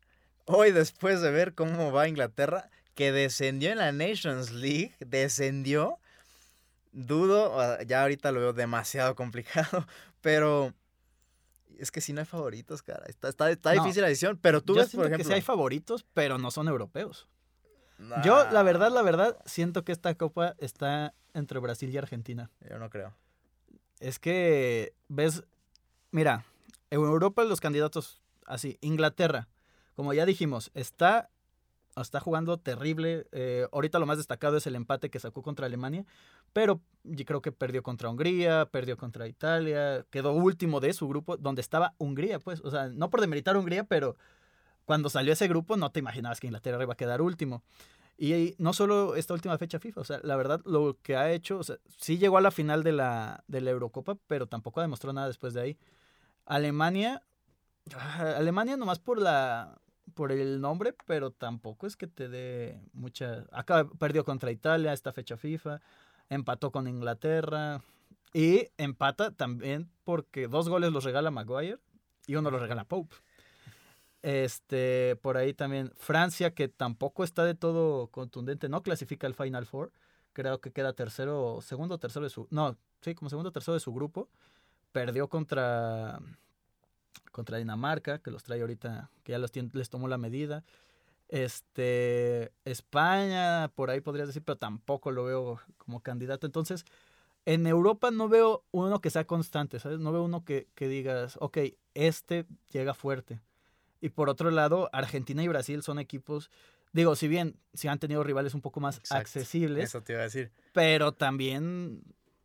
Hoy, 0.54 0.70
después 0.70 1.22
de 1.22 1.30
ver 1.30 1.54
cómo 1.54 1.92
va 1.92 2.08
Inglaterra, 2.08 2.68
que 2.94 3.10
descendió 3.10 3.70
en 3.72 3.78
la 3.78 3.90
Nations 3.90 4.50
League, 4.50 4.94
descendió, 5.00 5.98
dudo, 6.92 7.58
ah, 7.58 7.82
ya 7.84 8.02
ahorita 8.02 8.32
lo 8.32 8.40
veo 8.40 8.52
demasiado 8.52 9.14
complicado, 9.14 9.86
pero 10.20 10.74
es 11.78 11.90
que 11.90 12.02
si 12.02 12.12
no 12.12 12.20
hay 12.20 12.26
favoritos, 12.26 12.82
cara, 12.82 13.04
está, 13.06 13.30
está, 13.30 13.50
está 13.50 13.74
No. 13.74 13.82
difícil 13.82 14.02
la 14.02 14.08
decisión, 14.08 14.38
pero 14.42 14.60
tú 14.60 14.74
Yo 14.74 14.80
ves, 14.82 14.90
siento 14.90 14.98
por 14.98 15.06
ejemplo... 15.06 15.24
que 15.24 15.28
sí 15.28 15.32
hay 15.34 15.40
favoritos, 15.40 16.04
pero 16.12 16.36
no 16.36 16.50
son 16.50 16.68
europeos. 16.68 17.28
Yo, 18.24 18.50
la 18.50 18.62
verdad, 18.62 18.90
la 18.90 19.02
verdad, 19.02 19.38
siento 19.46 19.84
que 19.84 19.92
esta 19.92 20.14
Copa 20.16 20.54
está 20.58 21.14
entre 21.34 21.60
Brasil 21.60 21.88
y 21.90 21.96
Argentina. 21.98 22.50
Yo 22.68 22.78
no 22.78 22.90
creo. 22.90 23.14
Es 24.00 24.18
que, 24.18 24.92
ves, 25.08 25.44
mira, 26.10 26.44
en 26.90 26.98
Europa 27.00 27.44
los 27.44 27.60
candidatos, 27.60 28.20
así, 28.44 28.76
Inglaterra, 28.80 29.48
como 29.94 30.12
ya 30.12 30.26
dijimos, 30.26 30.70
está 30.74 31.30
está 32.00 32.20
jugando 32.20 32.56
terrible. 32.58 33.26
Eh, 33.32 33.66
ahorita 33.72 33.98
lo 33.98 34.06
más 34.06 34.16
destacado 34.16 34.56
es 34.56 34.66
el 34.66 34.76
empate 34.76 35.10
que 35.10 35.20
sacó 35.20 35.42
contra 35.42 35.66
Alemania, 35.66 36.06
pero 36.52 36.80
yo 37.04 37.24
creo 37.24 37.42
que 37.42 37.52
perdió 37.52 37.82
contra 37.82 38.08
Hungría, 38.08 38.66
perdió 38.70 38.96
contra 38.96 39.28
Italia, 39.28 40.06
quedó 40.10 40.32
último 40.32 40.80
de 40.80 40.92
su 40.94 41.08
grupo, 41.08 41.36
donde 41.36 41.60
estaba 41.60 41.94
Hungría, 41.98 42.38
pues. 42.38 42.60
O 42.60 42.70
sea, 42.70 42.88
no 42.88 43.10
por 43.10 43.20
demeritar 43.20 43.56
Hungría, 43.56 43.84
pero 43.84 44.16
cuando 44.84 45.10
salió 45.10 45.32
ese 45.32 45.48
grupo 45.48 45.76
no 45.76 45.90
te 45.90 46.00
imaginabas 46.00 46.40
que 46.40 46.46
Inglaterra 46.46 46.82
iba 46.82 46.94
a 46.94 46.96
quedar 46.96 47.20
último. 47.20 47.62
Y 48.18 48.54
no 48.58 48.72
solo 48.72 49.16
esta 49.16 49.34
última 49.34 49.58
fecha 49.58 49.80
FIFA, 49.80 50.00
o 50.00 50.04
sea, 50.04 50.20
la 50.22 50.36
verdad 50.36 50.60
lo 50.64 50.96
que 51.02 51.16
ha 51.16 51.32
hecho, 51.32 51.58
o 51.58 51.62
sea, 51.64 51.76
sí 51.98 52.18
llegó 52.18 52.38
a 52.38 52.40
la 52.40 52.50
final 52.50 52.84
de 52.84 52.92
la, 52.92 53.42
de 53.48 53.60
la 53.60 53.70
Eurocopa, 53.70 54.16
pero 54.28 54.46
tampoco 54.46 54.80
demostró 54.80 55.12
nada 55.12 55.26
después 55.26 55.54
de 55.54 55.62
ahí. 55.62 55.78
Alemania, 56.44 57.22
ah, 57.96 58.34
Alemania 58.36 58.76
nomás 58.76 58.98
por 59.00 59.20
la 59.20 59.81
por 60.12 60.32
el 60.32 60.60
nombre, 60.60 60.94
pero 61.06 61.30
tampoco 61.30 61.86
es 61.86 61.96
que 61.96 62.06
te 62.06 62.28
dé 62.28 62.80
mucha... 62.92 63.46
Acá 63.52 63.88
perdió 63.98 64.24
contra 64.24 64.50
Italia 64.50 64.92
esta 64.92 65.12
fecha 65.12 65.36
FIFA, 65.36 65.80
empató 66.28 66.70
con 66.70 66.88
Inglaterra 66.88 67.82
y 68.32 68.68
empata 68.78 69.30
también 69.30 69.90
porque 70.04 70.48
dos 70.48 70.68
goles 70.68 70.92
los 70.92 71.04
regala 71.04 71.30
Maguire 71.30 71.78
y 72.26 72.36
uno 72.36 72.50
los 72.50 72.60
regala 72.60 72.84
Pope. 72.84 73.16
Este, 74.22 75.16
por 75.20 75.36
ahí 75.36 75.52
también 75.52 75.90
Francia, 75.96 76.54
que 76.54 76.68
tampoco 76.68 77.24
está 77.24 77.44
de 77.44 77.56
todo 77.56 78.06
contundente, 78.06 78.68
no 78.68 78.82
clasifica 78.82 79.26
el 79.26 79.34
Final 79.34 79.66
Four. 79.66 79.92
Creo 80.32 80.60
que 80.60 80.70
queda 80.70 80.92
tercero, 80.92 81.58
segundo 81.60 81.96
o 81.96 81.98
tercero 81.98 82.24
de 82.24 82.30
su. 82.30 82.46
No, 82.50 82.76
sí, 83.00 83.14
como 83.14 83.28
segundo 83.28 83.52
tercero 83.52 83.74
de 83.74 83.80
su 83.80 83.92
grupo. 83.92 84.28
Perdió 84.92 85.28
contra, 85.28 86.20
contra 87.30 87.58
Dinamarca, 87.58 88.18
que 88.18 88.30
los 88.30 88.42
trae 88.42 88.60
ahorita, 88.60 89.10
que 89.24 89.32
ya 89.32 89.38
los 89.38 89.50
les 89.54 89.90
tomó 89.90 90.08
la 90.08 90.18
medida. 90.18 90.64
Este, 91.28 92.52
España, 92.64 93.70
por 93.74 93.90
ahí 93.90 94.00
podrías 94.00 94.28
decir, 94.28 94.42
pero 94.44 94.58
tampoco 94.58 95.10
lo 95.10 95.24
veo 95.24 95.60
como 95.78 96.00
candidato. 96.00 96.46
Entonces, 96.46 96.84
en 97.46 97.66
Europa 97.66 98.10
no 98.10 98.28
veo 98.28 98.64
uno 98.70 99.00
que 99.00 99.10
sea 99.10 99.26
constante, 99.26 99.78
¿sabes? 99.78 99.98
No 99.98 100.12
veo 100.12 100.22
uno 100.22 100.44
que, 100.44 100.68
que 100.74 100.88
digas, 100.88 101.38
ok, 101.40 101.58
este 101.94 102.46
llega 102.70 102.94
fuerte. 102.94 103.40
Y 104.00 104.10
por 104.10 104.28
otro 104.28 104.50
lado, 104.50 104.90
Argentina 104.92 105.42
y 105.42 105.48
Brasil 105.48 105.82
son 105.82 105.98
equipos, 105.98 106.50
digo, 106.92 107.16
si 107.16 107.28
bien 107.28 107.56
si 107.72 107.88
han 107.88 107.98
tenido 107.98 108.22
rivales 108.24 108.52
un 108.52 108.60
poco 108.60 108.80
más 108.80 109.00
accesibles. 109.10 109.84
Eso 109.84 110.02
te 110.02 110.12
iba 110.12 110.20
a 110.20 110.24
decir. 110.24 110.50
Pero 110.72 111.12
también, 111.12 112.02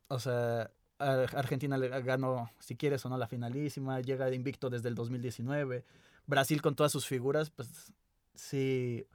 o 0.08 0.20
sea, 0.20 0.72
Argentina 1.00 1.78
le 1.78 1.90
ganó, 2.02 2.52
si 2.60 2.76
quieres 2.76 3.06
o 3.06 3.10
no, 3.10 3.18
la 3.18 3.28
finalísima, 3.28 4.02
llega 4.02 4.26
de 4.26 4.36
invicto 4.36 4.70
desde 4.70 4.90
el 4.90 4.96
2019. 4.96 5.84
Brasil 6.26 6.62
con 6.62 6.76
todas 6.76 6.92
sus 6.92 7.06
figuras, 7.06 7.50
pues 7.50 7.94
sí, 8.34 9.06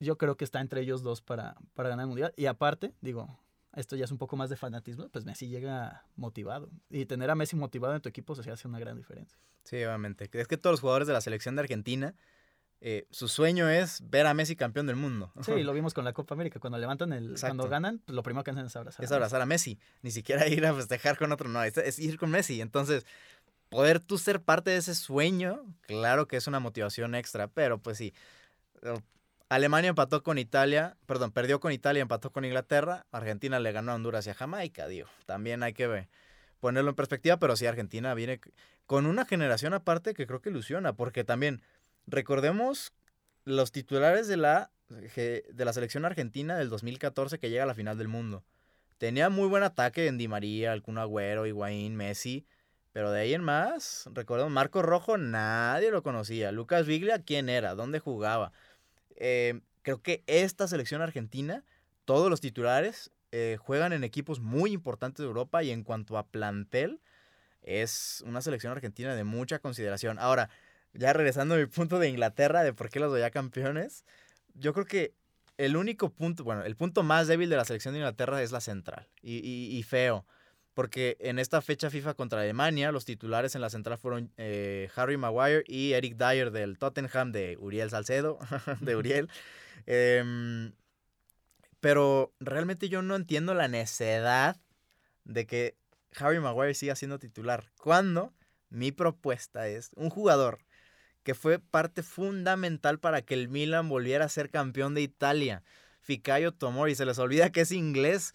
yo 0.00 0.18
creo 0.18 0.36
que 0.36 0.44
está 0.44 0.60
entre 0.60 0.80
ellos 0.80 1.02
dos 1.02 1.20
para, 1.20 1.56
para 1.74 1.88
ganar 1.88 2.04
el 2.04 2.08
mundial. 2.08 2.32
Y 2.36 2.46
aparte, 2.46 2.92
digo, 3.00 3.38
esto 3.74 3.94
ya 3.96 4.04
es 4.04 4.10
un 4.10 4.18
poco 4.18 4.36
más 4.36 4.50
de 4.50 4.56
fanatismo, 4.56 5.08
pues 5.08 5.24
Messi 5.24 5.48
llega 5.48 6.04
motivado. 6.16 6.70
Y 6.90 7.06
tener 7.06 7.30
a 7.30 7.34
Messi 7.34 7.56
motivado 7.56 7.94
en 7.94 8.00
tu 8.00 8.08
equipo 8.08 8.34
se 8.34 8.50
hace 8.50 8.66
una 8.66 8.78
gran 8.78 8.96
diferencia. 8.96 9.38
Sí, 9.64 9.76
obviamente. 9.84 10.30
Es 10.32 10.48
que 10.48 10.56
todos 10.56 10.74
los 10.74 10.80
jugadores 10.80 11.06
de 11.06 11.12
la 11.12 11.20
selección 11.20 11.56
de 11.56 11.62
Argentina, 11.62 12.14
eh, 12.88 13.04
su 13.10 13.26
sueño 13.26 13.68
es 13.68 14.00
ver 14.10 14.28
a 14.28 14.32
Messi 14.32 14.54
campeón 14.54 14.86
del 14.86 14.94
mundo. 14.94 15.32
Sí, 15.40 15.64
lo 15.64 15.72
vimos 15.72 15.92
con 15.92 16.04
la 16.04 16.12
Copa 16.12 16.36
América. 16.36 16.60
Cuando 16.60 16.78
levantan 16.78 17.12
el, 17.12 17.34
cuando 17.40 17.68
ganan, 17.68 17.98
pues 18.06 18.14
lo 18.14 18.22
primero 18.22 18.44
que 18.44 18.52
hacen 18.52 18.66
es 18.66 18.76
abrazar. 18.76 19.04
Es 19.04 19.10
abrazar 19.10 19.40
a 19.40 19.46
Messi. 19.46 19.76
Ni 20.02 20.12
siquiera 20.12 20.46
ir 20.46 20.64
a 20.64 20.72
festejar 20.72 21.18
con 21.18 21.32
otro, 21.32 21.48
no, 21.48 21.60
es, 21.64 21.98
ir 21.98 22.16
con 22.16 22.30
Messi. 22.30 22.60
Entonces, 22.60 23.04
poder 23.70 23.98
tú 23.98 24.18
ser 24.18 24.40
parte 24.40 24.70
de 24.70 24.76
ese 24.76 24.94
sueño, 24.94 25.64
claro 25.88 26.28
que 26.28 26.36
es 26.36 26.46
una 26.46 26.60
motivación 26.60 27.16
extra, 27.16 27.48
pero 27.48 27.78
pues 27.78 27.98
sí. 27.98 28.14
Alemania 29.48 29.88
empató 29.88 30.22
con 30.22 30.38
Italia, 30.38 30.96
perdón, 31.06 31.32
perdió 31.32 31.58
con 31.58 31.72
Italia, 31.72 32.02
empató 32.02 32.30
con 32.30 32.44
Inglaterra. 32.44 33.04
Argentina 33.10 33.58
le 33.58 33.72
ganó 33.72 33.90
a 33.90 33.94
Honduras 33.96 34.28
y 34.28 34.30
a 34.30 34.34
Jamaica, 34.34 34.86
digo. 34.86 35.08
También 35.26 35.64
hay 35.64 35.72
que 35.72 35.88
ver 35.88 36.08
ponerlo 36.60 36.90
en 36.90 36.96
perspectiva, 36.96 37.36
pero 37.38 37.56
sí 37.56 37.66
Argentina 37.66 38.14
viene 38.14 38.40
con 38.86 39.06
una 39.06 39.24
generación 39.24 39.74
aparte 39.74 40.14
que 40.14 40.26
creo 40.26 40.40
que 40.40 40.50
ilusiona, 40.50 40.94
porque 40.94 41.24
también 41.24 41.62
recordemos 42.06 42.92
los 43.44 43.72
titulares 43.72 44.28
de 44.28 44.36
la, 44.36 44.70
de 44.88 45.64
la 45.64 45.72
selección 45.72 46.04
argentina 46.04 46.56
del 46.56 46.68
2014 46.68 47.38
que 47.38 47.50
llega 47.50 47.64
a 47.64 47.66
la 47.66 47.74
final 47.74 47.98
del 47.98 48.08
mundo. 48.08 48.44
Tenía 48.98 49.28
muy 49.28 49.48
buen 49.48 49.62
ataque 49.62 50.06
en 50.06 50.18
Di 50.18 50.26
María, 50.26 50.72
Alcún 50.72 50.98
Agüero, 50.98 51.46
Higuaín, 51.46 51.96
Messi, 51.96 52.46
pero 52.92 53.10
de 53.10 53.20
ahí 53.20 53.34
en 53.34 53.44
más, 53.44 54.08
recordemos, 54.14 54.50
Marco 54.50 54.80
Rojo 54.80 55.18
nadie 55.18 55.90
lo 55.90 56.02
conocía. 56.02 56.50
Lucas 56.50 56.86
Viglia, 56.86 57.22
¿quién 57.22 57.50
era? 57.50 57.74
¿Dónde 57.74 57.98
jugaba? 57.98 58.52
Eh, 59.16 59.60
creo 59.82 60.00
que 60.00 60.24
esta 60.26 60.66
selección 60.66 61.02
argentina, 61.02 61.62
todos 62.06 62.30
los 62.30 62.40
titulares 62.40 63.10
eh, 63.32 63.58
juegan 63.60 63.92
en 63.92 64.02
equipos 64.02 64.40
muy 64.40 64.72
importantes 64.72 65.18
de 65.18 65.26
Europa 65.26 65.62
y 65.62 65.72
en 65.72 65.84
cuanto 65.84 66.16
a 66.16 66.26
plantel, 66.26 67.02
es 67.60 68.22
una 68.26 68.40
selección 68.40 68.72
argentina 68.72 69.14
de 69.14 69.24
mucha 69.24 69.58
consideración. 69.58 70.18
Ahora, 70.18 70.48
ya 70.98 71.12
regresando 71.12 71.54
a 71.54 71.58
mi 71.58 71.66
punto 71.66 71.98
de 71.98 72.08
Inglaterra, 72.08 72.62
de 72.62 72.72
por 72.72 72.90
qué 72.90 73.00
los 73.00 73.12
veía 73.12 73.30
campeones, 73.30 74.04
yo 74.54 74.72
creo 74.72 74.86
que 74.86 75.14
el 75.58 75.76
único 75.76 76.10
punto, 76.10 76.44
bueno, 76.44 76.64
el 76.64 76.76
punto 76.76 77.02
más 77.02 77.28
débil 77.28 77.48
de 77.48 77.56
la 77.56 77.64
selección 77.64 77.94
de 77.94 78.00
Inglaterra 78.00 78.42
es 78.42 78.52
la 78.52 78.60
central. 78.60 79.08
Y, 79.22 79.82
feo. 79.88 80.26
Porque 80.74 81.16
en 81.20 81.38
esta 81.38 81.62
fecha 81.62 81.88
FIFA 81.88 82.14
contra 82.14 82.42
Alemania, 82.42 82.92
los 82.92 83.06
titulares 83.06 83.54
en 83.54 83.62
la 83.62 83.70
central 83.70 83.96
fueron 83.96 84.30
eh, 84.36 84.90
Harry 84.94 85.16
Maguire 85.16 85.64
y 85.66 85.92
Eric 85.92 86.16
Dyer 86.16 86.50
del 86.50 86.76
Tottenham, 86.76 87.32
de 87.32 87.56
Uriel 87.58 87.88
Salcedo, 87.88 88.38
de 88.80 88.96
Uriel. 88.96 89.30
Em, 89.86 90.72
pero 91.80 92.34
realmente 92.40 92.90
yo 92.90 93.00
no 93.00 93.16
entiendo 93.16 93.54
la 93.54 93.68
necedad 93.68 94.58
de 95.24 95.46
que 95.46 95.76
Harry 96.18 96.40
Maguire 96.40 96.74
siga 96.74 96.94
siendo 96.94 97.18
titular. 97.18 97.70
Cuando 97.80 98.34
mi 98.68 98.92
propuesta 98.92 99.68
es 99.68 99.90
un 99.96 100.10
jugador 100.10 100.58
que 101.26 101.34
fue 101.34 101.58
parte 101.58 102.04
fundamental 102.04 103.00
para 103.00 103.20
que 103.20 103.34
el 103.34 103.48
Milan 103.48 103.88
volviera 103.88 104.24
a 104.24 104.28
ser 104.28 104.48
campeón 104.48 104.94
de 104.94 105.02
Italia. 105.02 105.64
Fikayo 106.00 106.52
Tomori, 106.52 106.94
se 106.94 107.04
les 107.04 107.18
olvida 107.18 107.50
que 107.50 107.62
es 107.62 107.72
inglés. 107.72 108.32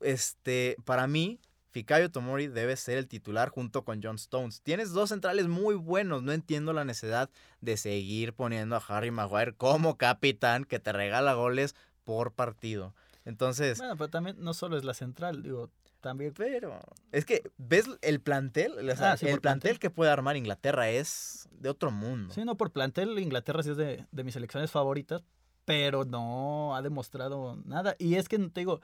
Este, 0.00 0.76
para 0.84 1.06
mí, 1.06 1.40
Fikayo 1.70 2.10
Tomori 2.10 2.48
debe 2.48 2.76
ser 2.76 2.98
el 2.98 3.08
titular 3.08 3.48
junto 3.48 3.86
con 3.86 4.02
John 4.02 4.16
Stones. 4.16 4.60
Tienes 4.60 4.90
dos 4.90 5.08
centrales 5.08 5.48
muy 5.48 5.76
buenos. 5.76 6.22
No 6.22 6.32
entiendo 6.32 6.74
la 6.74 6.84
necesidad 6.84 7.30
de 7.62 7.78
seguir 7.78 8.34
poniendo 8.34 8.76
a 8.76 8.84
Harry 8.86 9.10
Maguire 9.10 9.54
como 9.54 9.96
capitán 9.96 10.66
que 10.66 10.78
te 10.78 10.92
regala 10.92 11.32
goles 11.32 11.74
por 12.04 12.32
partido. 12.34 12.94
Entonces. 13.24 13.78
Bueno, 13.78 13.96
pero 13.96 14.10
también 14.10 14.36
no 14.40 14.52
solo 14.52 14.76
es 14.76 14.84
la 14.84 14.92
central, 14.92 15.42
digo, 15.42 15.70
también. 16.06 16.32
Pero. 16.32 16.78
Es 17.10 17.24
que, 17.24 17.42
¿ves 17.58 17.86
el 18.00 18.20
plantel? 18.20 18.74
Ah, 19.00 19.16
el 19.20 19.40
plantel, 19.40 19.80
que 19.80 19.90
puede 19.90 20.12
armar 20.12 20.36
Inglaterra 20.36 20.88
es 20.88 21.48
de 21.50 21.68
otro 21.68 21.90
mundo. 21.90 22.32
Sí, 22.32 22.44
no, 22.44 22.56
por 22.56 22.70
plantel, 22.70 23.18
Inglaterra 23.18 23.64
sí 23.64 23.70
es 23.70 23.76
de, 23.76 24.06
mis 24.12 24.34
selecciones 24.34 24.70
favoritas, 24.70 25.24
pero 25.64 26.04
no 26.04 26.76
ha 26.76 26.82
demostrado 26.82 27.60
nada. 27.64 27.96
Y 27.98 28.14
es 28.14 28.28
que 28.28 28.38
te 28.38 28.60
digo. 28.60 28.80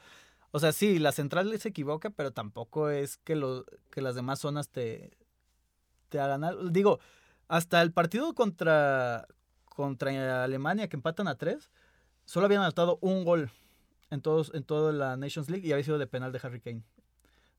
O 0.51 0.59
sea, 0.59 0.73
sí, 0.73 0.99
la 0.99 1.13
central 1.13 1.57
se 1.59 1.69
equivoca, 1.69 2.11
pero 2.11 2.33
tampoco 2.33 2.91
es 2.91 3.17
que, 3.19 3.37
lo, 3.37 3.65
que 3.91 4.03
las 4.03 4.15
demás 4.15 4.41
zonas 4.41 4.69
te, 4.69 5.17
te 6.11 6.21
hagan 6.21 6.45
algo. 6.45 6.69
Digo, 6.69 6.99
hasta 7.49 7.81
el 7.81 7.93
partido 7.93 8.35
contra, 8.35 9.27
contra 9.65 10.45
Alemania, 10.45 10.89
que 10.89 10.97
empatan 10.97 11.29
a 11.29 11.37
tres, 11.37 11.71
solo 12.27 12.47
habían 12.47 12.63
anotado 12.63 12.99
un 13.01 13.25
gol 13.25 13.51
en, 14.11 14.21
todos, 14.21 14.53
en 14.55 14.63
toda 14.63 14.93
la 14.93 15.17
Nations 15.17 15.49
League 15.49 15.67
y 15.67 15.73
había 15.73 15.85
sido 15.85 15.99
de 15.99 16.07
penal 16.07 16.33
de 16.33 16.41
Harry 16.43 16.61
Kane. 16.61 16.83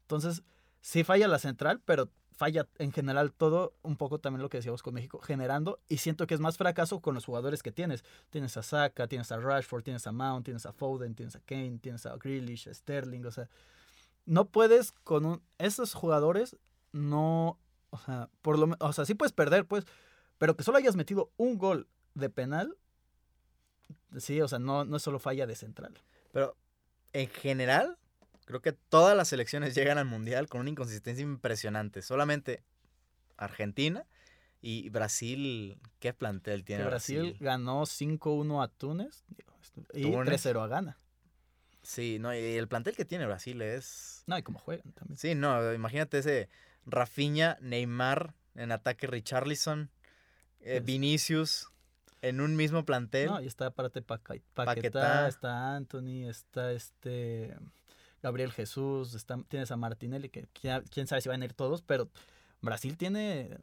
Entonces, 0.03 0.43
sí 0.81 1.03
falla 1.03 1.27
la 1.27 1.39
central, 1.39 1.81
pero 1.85 2.09
falla 2.35 2.67
en 2.79 2.91
general 2.91 3.31
todo, 3.31 3.73
un 3.83 3.95
poco 3.95 4.19
también 4.19 4.41
lo 4.41 4.49
que 4.49 4.57
decíamos 4.57 4.81
con 4.81 4.93
México, 4.93 5.19
generando, 5.19 5.79
y 5.87 5.97
siento 5.97 6.27
que 6.27 6.33
es 6.33 6.39
más 6.39 6.57
fracaso 6.57 6.99
con 6.99 7.13
los 7.15 7.25
jugadores 7.25 7.63
que 7.63 7.71
tienes. 7.71 8.03
Tienes 8.29 8.57
a 8.57 8.63
Saka, 8.63 9.07
tienes 9.07 9.31
a 9.31 9.37
Rashford, 9.37 9.83
tienes 9.83 10.05
a 10.07 10.11
Mount, 10.11 10.45
tienes 10.45 10.65
a 10.65 10.73
Foden, 10.73 11.15
tienes 11.15 11.35
a 11.35 11.39
Kane, 11.39 11.79
tienes 11.79 12.05
a 12.05 12.15
Grealish, 12.17 12.67
a 12.69 12.73
Sterling, 12.73 13.25
o 13.25 13.31
sea, 13.31 13.49
no 14.25 14.45
puedes 14.45 14.91
con 14.91 15.25
un, 15.25 15.41
esos 15.57 15.93
jugadores, 15.93 16.57
no, 16.91 17.59
o 17.89 17.97
sea, 17.97 18.29
por 18.41 18.57
lo 18.57 18.75
o 18.79 18.93
sea, 18.93 19.05
sí 19.05 19.13
puedes 19.13 19.33
perder, 19.33 19.65
pues, 19.65 19.85
pero 20.37 20.55
que 20.55 20.63
solo 20.63 20.77
hayas 20.77 20.95
metido 20.95 21.31
un 21.37 21.57
gol 21.57 21.87
de 22.15 22.29
penal, 22.29 22.77
Sí, 24.17 24.41
o 24.41 24.47
sea, 24.47 24.59
no, 24.59 24.85
no 24.85 24.97
es 24.97 25.03
solo 25.03 25.19
falla 25.19 25.47
de 25.47 25.55
central. 25.55 25.93
Pero 26.31 26.55
en 27.13 27.27
general, 27.29 27.97
creo 28.45 28.61
que 28.61 28.73
todas 28.73 29.15
las 29.15 29.27
selecciones 29.27 29.75
llegan 29.75 29.97
al 29.97 30.05
Mundial 30.05 30.47
con 30.47 30.61
una 30.61 30.69
inconsistencia 30.69 31.23
impresionante. 31.23 32.01
Solamente 32.01 32.63
Argentina 33.37 34.05
y 34.61 34.89
Brasil, 34.89 35.79
¿qué 35.99 36.13
plantel 36.13 36.63
tiene 36.63 36.85
Brasil? 36.85 37.35
ganó 37.39 37.83
5-1 37.83 38.63
a 38.63 38.67
Túnez 38.69 39.25
y 39.93 40.05
3-0 40.05 40.63
a 40.63 40.67
Ghana. 40.67 40.97
Sí, 41.81 42.17
no, 42.17 42.33
y 42.33 42.39
el 42.39 42.69
plantel 42.69 42.95
que 42.95 43.03
tiene 43.03 43.25
Brasil 43.25 43.61
es... 43.61 44.23
No, 44.25 44.37
y 44.37 44.41
cómo 44.43 44.57
juegan 44.57 44.93
también. 44.93 45.17
Sí, 45.17 45.35
no, 45.35 45.73
imagínate 45.73 46.19
ese 46.19 46.49
Rafinha, 46.85 47.57
Neymar, 47.59 48.33
en 48.55 48.71
ataque 48.71 49.05
Richarlison, 49.07 49.89
eh, 50.61 50.81
Vinicius, 50.81 51.67
en 52.21 52.39
un 52.39 52.55
mismo 52.55 52.85
plantel. 52.85 53.27
No, 53.27 53.41
y 53.41 53.47
está 53.47 53.67
aparte 53.67 54.01
Paquetá. 54.01 55.27
está 55.27 55.75
Anthony, 55.75 56.29
está 56.29 56.71
este 56.71 57.53
Gabriel 58.23 58.53
Jesús, 58.53 59.13
está, 59.13 59.37
tienes 59.49 59.69
a 59.71 59.75
Martinelli, 59.75 60.29
que 60.29 60.47
quién, 60.53 61.07
sabe 61.07 61.21
si 61.21 61.27
van 61.27 61.41
a 61.41 61.45
ir 61.45 61.53
todos, 61.53 61.81
pero 61.81 62.09
Brasil 62.61 62.97
tiene, 62.97 63.57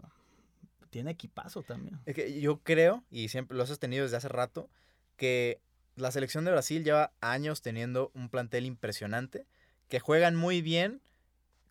tiene 0.90 1.12
equipazo 1.12 1.62
también. 1.62 1.98
Es 2.04 2.14
que 2.14 2.40
yo 2.40 2.58
creo, 2.58 3.02
y 3.10 3.28
siempre 3.28 3.56
lo 3.56 3.64
he 3.64 3.66
sostenido 3.66 4.04
desde 4.04 4.18
hace 4.18 4.28
rato, 4.28 4.68
que 5.16 5.60
la 5.96 6.12
selección 6.12 6.44
de 6.44 6.50
Brasil 6.50 6.84
lleva 6.84 7.10
años 7.22 7.62
teniendo 7.62 8.12
un 8.14 8.28
plantel 8.28 8.66
impresionante, 8.66 9.46
que 9.88 9.98
juegan 9.98 10.36
muy 10.36 10.60
bien 10.60 11.00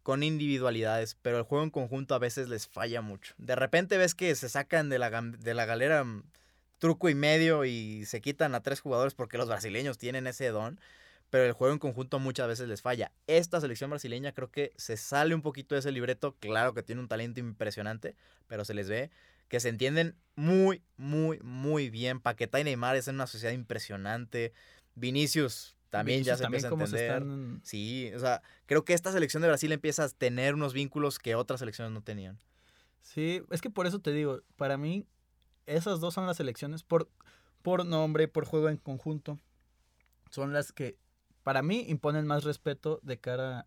con 0.01 0.23
individualidades, 0.23 1.15
pero 1.21 1.37
el 1.37 1.43
juego 1.43 1.63
en 1.63 1.69
conjunto 1.69 2.15
a 2.15 2.19
veces 2.19 2.49
les 2.49 2.67
falla 2.67 3.01
mucho. 3.01 3.35
De 3.37 3.55
repente 3.55 3.99
ves 3.99 4.15
que 4.15 4.33
se 4.33 4.49
sacan 4.49 4.89
de 4.89 4.97
la, 4.97 5.21
de 5.21 5.53
la 5.53 5.65
galera 5.65 6.03
mm, 6.03 6.23
truco 6.79 7.09
y 7.09 7.15
medio 7.15 7.65
y 7.65 8.05
se 8.07 8.19
quitan 8.19 8.55
a 8.55 8.63
tres 8.63 8.79
jugadores 8.79 9.13
porque 9.13 9.37
los 9.37 9.47
brasileños 9.47 9.99
tienen 9.99 10.25
ese 10.25 10.47
don, 10.47 10.79
pero 11.29 11.45
el 11.45 11.51
juego 11.53 11.73
en 11.73 11.79
conjunto 11.79 12.19
muchas 12.19 12.47
veces 12.47 12.67
les 12.67 12.81
falla. 12.81 13.11
Esta 13.27 13.61
selección 13.61 13.89
brasileña 13.89 14.31
creo 14.33 14.49
que 14.51 14.71
se 14.77 14.97
sale 14.97 15.35
un 15.35 15.41
poquito 15.41 15.75
de 15.75 15.79
ese 15.79 15.91
libreto, 15.91 16.35
claro 16.39 16.73
que 16.73 16.83
tiene 16.83 17.01
un 17.01 17.07
talento 17.07 17.39
impresionante, 17.39 18.15
pero 18.47 18.65
se 18.65 18.73
les 18.73 18.89
ve 18.89 19.09
que 19.47 19.59
se 19.59 19.69
entienden 19.69 20.15
muy, 20.35 20.81
muy, 20.97 21.39
muy 21.41 21.89
bien. 21.89 22.19
Paquetá 22.19 22.59
y 22.59 22.63
Neymar 22.63 22.95
es 22.95 23.07
una 23.07 23.25
sociedad 23.27 23.53
impresionante. 23.53 24.53
Vinicius 24.95 25.75
también 25.89 26.23
ya 26.23 26.35
se 26.37 26.43
también 26.43 26.65
empieza 26.65 26.83
a 26.83 27.17
entender. 27.17 27.23
están- 27.23 27.61
Sí, 27.63 28.11
o 28.15 28.19
sea, 28.19 28.41
creo 28.67 28.85
que 28.85 28.93
esta 28.93 29.11
selección 29.11 29.41
de 29.41 29.47
Brasil 29.47 29.71
empieza 29.71 30.03
a 30.03 30.09
tener 30.09 30.53
unos 30.53 30.73
vínculos 30.73 31.17
que 31.17 31.33
otras 31.35 31.59
selecciones 31.61 31.91
no 31.93 32.01
tenían. 32.03 32.37
Sí, 33.01 33.41
es 33.49 33.61
que 33.61 33.69
por 33.71 33.87
eso 33.87 33.99
te 33.99 34.11
digo, 34.11 34.41
para 34.55 34.77
mí 34.77 35.07
esas 35.65 35.99
dos 35.99 36.13
son 36.13 36.27
las 36.27 36.37
selecciones 36.37 36.83
por, 36.83 37.09
por 37.63 37.85
nombre, 37.85 38.27
por 38.27 38.45
juego 38.45 38.69
en 38.69 38.77
conjunto. 38.77 39.39
Son 40.29 40.53
las 40.53 40.71
que 40.71 40.95
para 41.43 41.61
mí 41.61 41.85
imponen 41.87 42.25
más 42.27 42.43
respeto 42.43 42.99
de 43.03 43.17
cara 43.19 43.65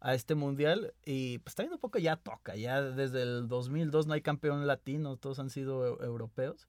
a 0.00 0.14
este 0.14 0.34
mundial 0.34 0.92
y 1.04 1.38
pues 1.38 1.54
también 1.54 1.74
un 1.74 1.78
poco 1.78 1.98
ya 1.98 2.16
toca, 2.16 2.56
ya 2.56 2.82
desde 2.82 3.22
el 3.22 3.46
2002 3.48 4.06
no 4.06 4.14
hay 4.14 4.20
campeón 4.22 4.66
latino, 4.66 5.16
todos 5.16 5.38
han 5.38 5.50
sido 5.50 5.98
eu- 5.98 6.04
europeos. 6.04 6.68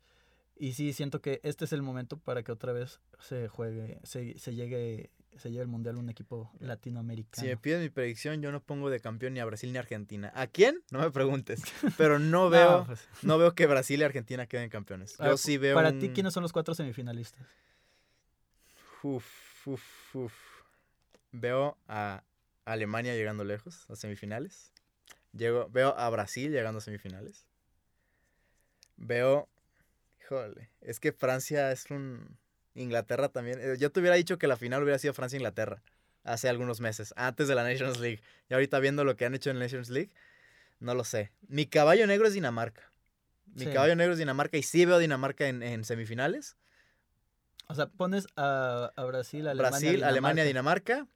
Y 0.56 0.74
sí, 0.74 0.94
siento 0.94 1.20
que 1.20 1.40
este 1.44 1.66
es 1.66 1.74
el 1.74 1.82
momento 1.82 2.18
para 2.18 2.44
que 2.44 2.52
otra 2.52 2.74
vez 2.74 3.00
se 3.20 3.48
juegue, 3.48 4.00
se, 4.04 4.38
se 4.38 4.54
llegue, 4.54 5.10
se 5.36 5.50
llegue 5.50 5.64
el 5.64 5.68
mundial 5.68 5.98
un 5.98 6.10
equipo 6.12 6.52
latinoamericano. 6.60 7.42
Si 7.44 7.48
me 7.48 7.58
piden 7.58 7.82
mi 7.82 7.90
predicción, 7.90 8.40
yo 8.44 8.52
no 8.52 8.62
pongo 8.62 8.92
de 8.92 9.00
campeón 9.00 9.34
ni 9.34 9.40
a 9.40 9.46
Brasil 9.46 9.72
ni 9.72 9.78
a 9.78 9.82
Argentina. 9.82 10.32
¿A 10.36 10.46
quién? 10.46 10.84
No 10.92 11.00
me 11.00 11.10
preguntes. 11.10 11.64
Pero 11.98 12.20
no 12.20 12.44
No, 12.44 12.50
veo, 12.52 12.84
pues, 12.86 13.02
no 13.24 13.40
veo 13.40 13.56
que 13.56 13.66
Brasil 13.66 14.00
y 14.00 14.04
Argentina 14.04 14.46
queden 14.46 14.70
campeones. 14.70 15.20
a 15.20 15.24
ver, 15.24 15.32
Yo 15.34 15.38
sí 15.38 15.58
veo. 15.58 15.74
Para 15.76 15.90
un- 15.90 16.00
ti, 16.00 16.10
¿quiénes 16.10 16.34
son 16.36 16.44
los 16.44 16.54
cuatro 16.54 16.76
semifinalistas? 16.76 17.42
Uf, 19.02 19.26
uf, 19.66 20.16
uf. 20.16 20.34
Veo 21.32 21.78
a 21.88 22.24
Alemania 22.66 23.16
llegando 23.16 23.44
lejos, 23.44 23.90
a 23.90 23.96
semifinales. 23.96 24.72
Llego, 25.34 25.68
veo 25.70 25.98
a 25.98 26.10
Brasil 26.10 26.52
llegando 26.52 26.78
a 26.78 26.82
semifinales. 26.82 27.46
Veo. 28.98 29.50
Híjole, 30.22 30.70
es 30.82 31.00
que 31.00 31.12
Francia 31.12 31.72
es 31.72 31.90
un. 31.92 32.38
Inglaterra 32.76 33.30
también. 33.30 33.60
eh, 33.62 33.76
Yo 33.78 33.92
te 33.92 34.00
hubiera 34.00 34.16
dicho 34.16 34.38
que 34.40 34.48
la 34.48 34.58
final 34.58 34.82
hubiera 34.82 34.98
sido 34.98 35.14
Francia-Inglaterra 35.14 35.84
hace 36.24 36.50
algunos 36.50 36.80
meses, 36.80 37.14
antes 37.18 37.48
de 37.48 37.54
la 37.56 37.64
Nations 37.64 38.00
League. 38.00 38.22
Y 38.50 38.54
ahorita 38.54 38.80
viendo 38.80 39.04
lo 39.04 39.16
que 39.16 39.26
han 39.26 39.36
hecho 39.36 39.50
en 39.52 39.60
la 39.60 39.66
Nations 39.66 39.90
League, 39.90 40.10
no 40.80 40.96
lo 40.96 41.04
sé. 41.04 41.32
Mi 41.48 41.66
caballo 41.68 42.08
negro 42.08 42.28
es 42.28 42.34
Dinamarca. 42.34 42.90
Mi 43.54 43.66
Sí. 43.66 43.72
caballo 43.72 43.96
negro 43.96 44.14
es 44.14 44.20
Dinamarca 44.20 44.58
y 44.58 44.64
sí 44.64 44.86
veo 44.86 44.96
a 44.96 45.00
Dinamarca 45.00 45.48
en, 45.48 45.62
en 45.62 45.84
semifinales. 45.84 46.56
O 47.68 47.76
sea, 47.76 47.88
pones 47.88 48.28
a, 48.36 48.92
a 48.96 49.04
Brasil, 49.06 49.48
Alemania, 49.48 49.90
Brasil, 49.90 50.04
Alemania, 50.04 50.44
Dinamarca. 50.44 51.08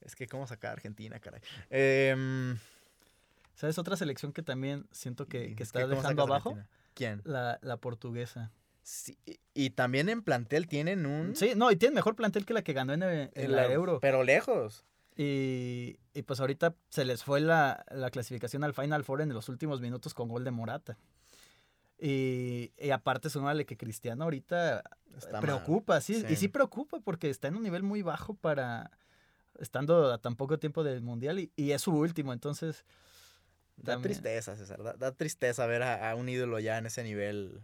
Es 0.00 0.16
que, 0.16 0.26
¿cómo 0.26 0.46
sacar 0.46 0.72
Argentina, 0.72 1.20
caray? 1.20 1.40
Em, 1.70 2.58
¿Sabes? 3.54 3.78
Otra 3.78 3.96
selección 3.96 4.32
que 4.32 4.42
también 4.42 4.86
siento 4.90 5.26
que, 5.26 5.50
es 5.50 5.56
que 5.56 5.62
está 5.62 5.82
¿cómo 5.82 5.94
dejando 5.94 6.22
abajo, 6.24 6.50
Argentina? 6.50 6.68
¿Quién? 6.94 7.22
la, 7.24 7.58
la 7.62 7.76
portuguesa. 7.76 8.50
Sí, 8.82 9.16
y- 9.54 9.70
también 9.70 10.08
en 10.08 10.22
plantel 10.22 10.66
tienen 10.66 11.06
un. 11.06 11.36
Sí, 11.36 11.52
no, 11.54 11.70
y 11.70 11.76
tiene 11.76 11.94
mejor 11.94 12.16
plantel 12.16 12.44
que 12.44 12.52
la 12.52 12.62
que 12.62 12.72
ganó 12.72 12.92
en, 12.94 13.02
en 13.04 13.30
en 13.32 13.52
la 13.52 13.66
Euro. 13.72 14.00
Pero 14.00 14.24
lejos. 14.24 14.84
Y, 15.16 15.98
y 16.14 16.22
pues 16.22 16.40
ahorita 16.40 16.74
se 16.88 17.04
les 17.04 17.22
fue 17.22 17.40
la, 17.40 17.84
la 17.90 18.10
clasificación 18.10 18.64
al 18.64 18.74
Final 18.74 19.04
Four 19.04 19.20
en 19.20 19.32
los 19.32 19.48
últimos 19.48 19.80
minutos 19.80 20.14
con 20.14 20.28
gol 20.28 20.42
de 20.42 20.50
Morata. 20.50 20.96
Y, 22.04 22.72
y 22.78 22.90
aparte, 22.90 23.30
sumándole 23.30 23.64
que 23.64 23.76
Cristiano 23.76 24.24
ahorita 24.24 24.82
Está 25.16 25.40
mal. 25.40 25.40
preocupa, 25.40 26.00
sí, 26.00 26.16
sí. 26.20 26.26
y 26.28 26.36
sí 26.36 26.48
preocupa 26.48 26.98
porque 27.00 27.30
está 27.30 27.46
en 27.48 27.54
un 27.56 27.62
nivel 27.62 27.82
muy 27.84 28.02
bajo 28.02 28.34
para 28.34 28.90
estando 29.60 30.12
a 30.12 30.18
tan 30.18 30.34
poco 30.34 30.58
tiempo 30.58 30.82
del 30.82 31.00
Mundial 31.02 31.38
y, 31.38 31.52
y 31.54 31.70
es 31.72 31.82
su 31.82 31.94
último, 31.94 32.32
entonces 32.32 32.84
Da 33.76 33.92
también. 33.94 34.14
tristeza, 34.14 34.56
César. 34.56 34.82
Da, 34.82 34.94
da 34.94 35.12
tristeza 35.12 35.64
ver 35.66 35.82
a, 35.82 36.10
a 36.10 36.14
un 36.16 36.28
ídolo 36.28 36.58
ya 36.58 36.78
en 36.78 36.86
ese 36.86 37.04
nivel. 37.04 37.60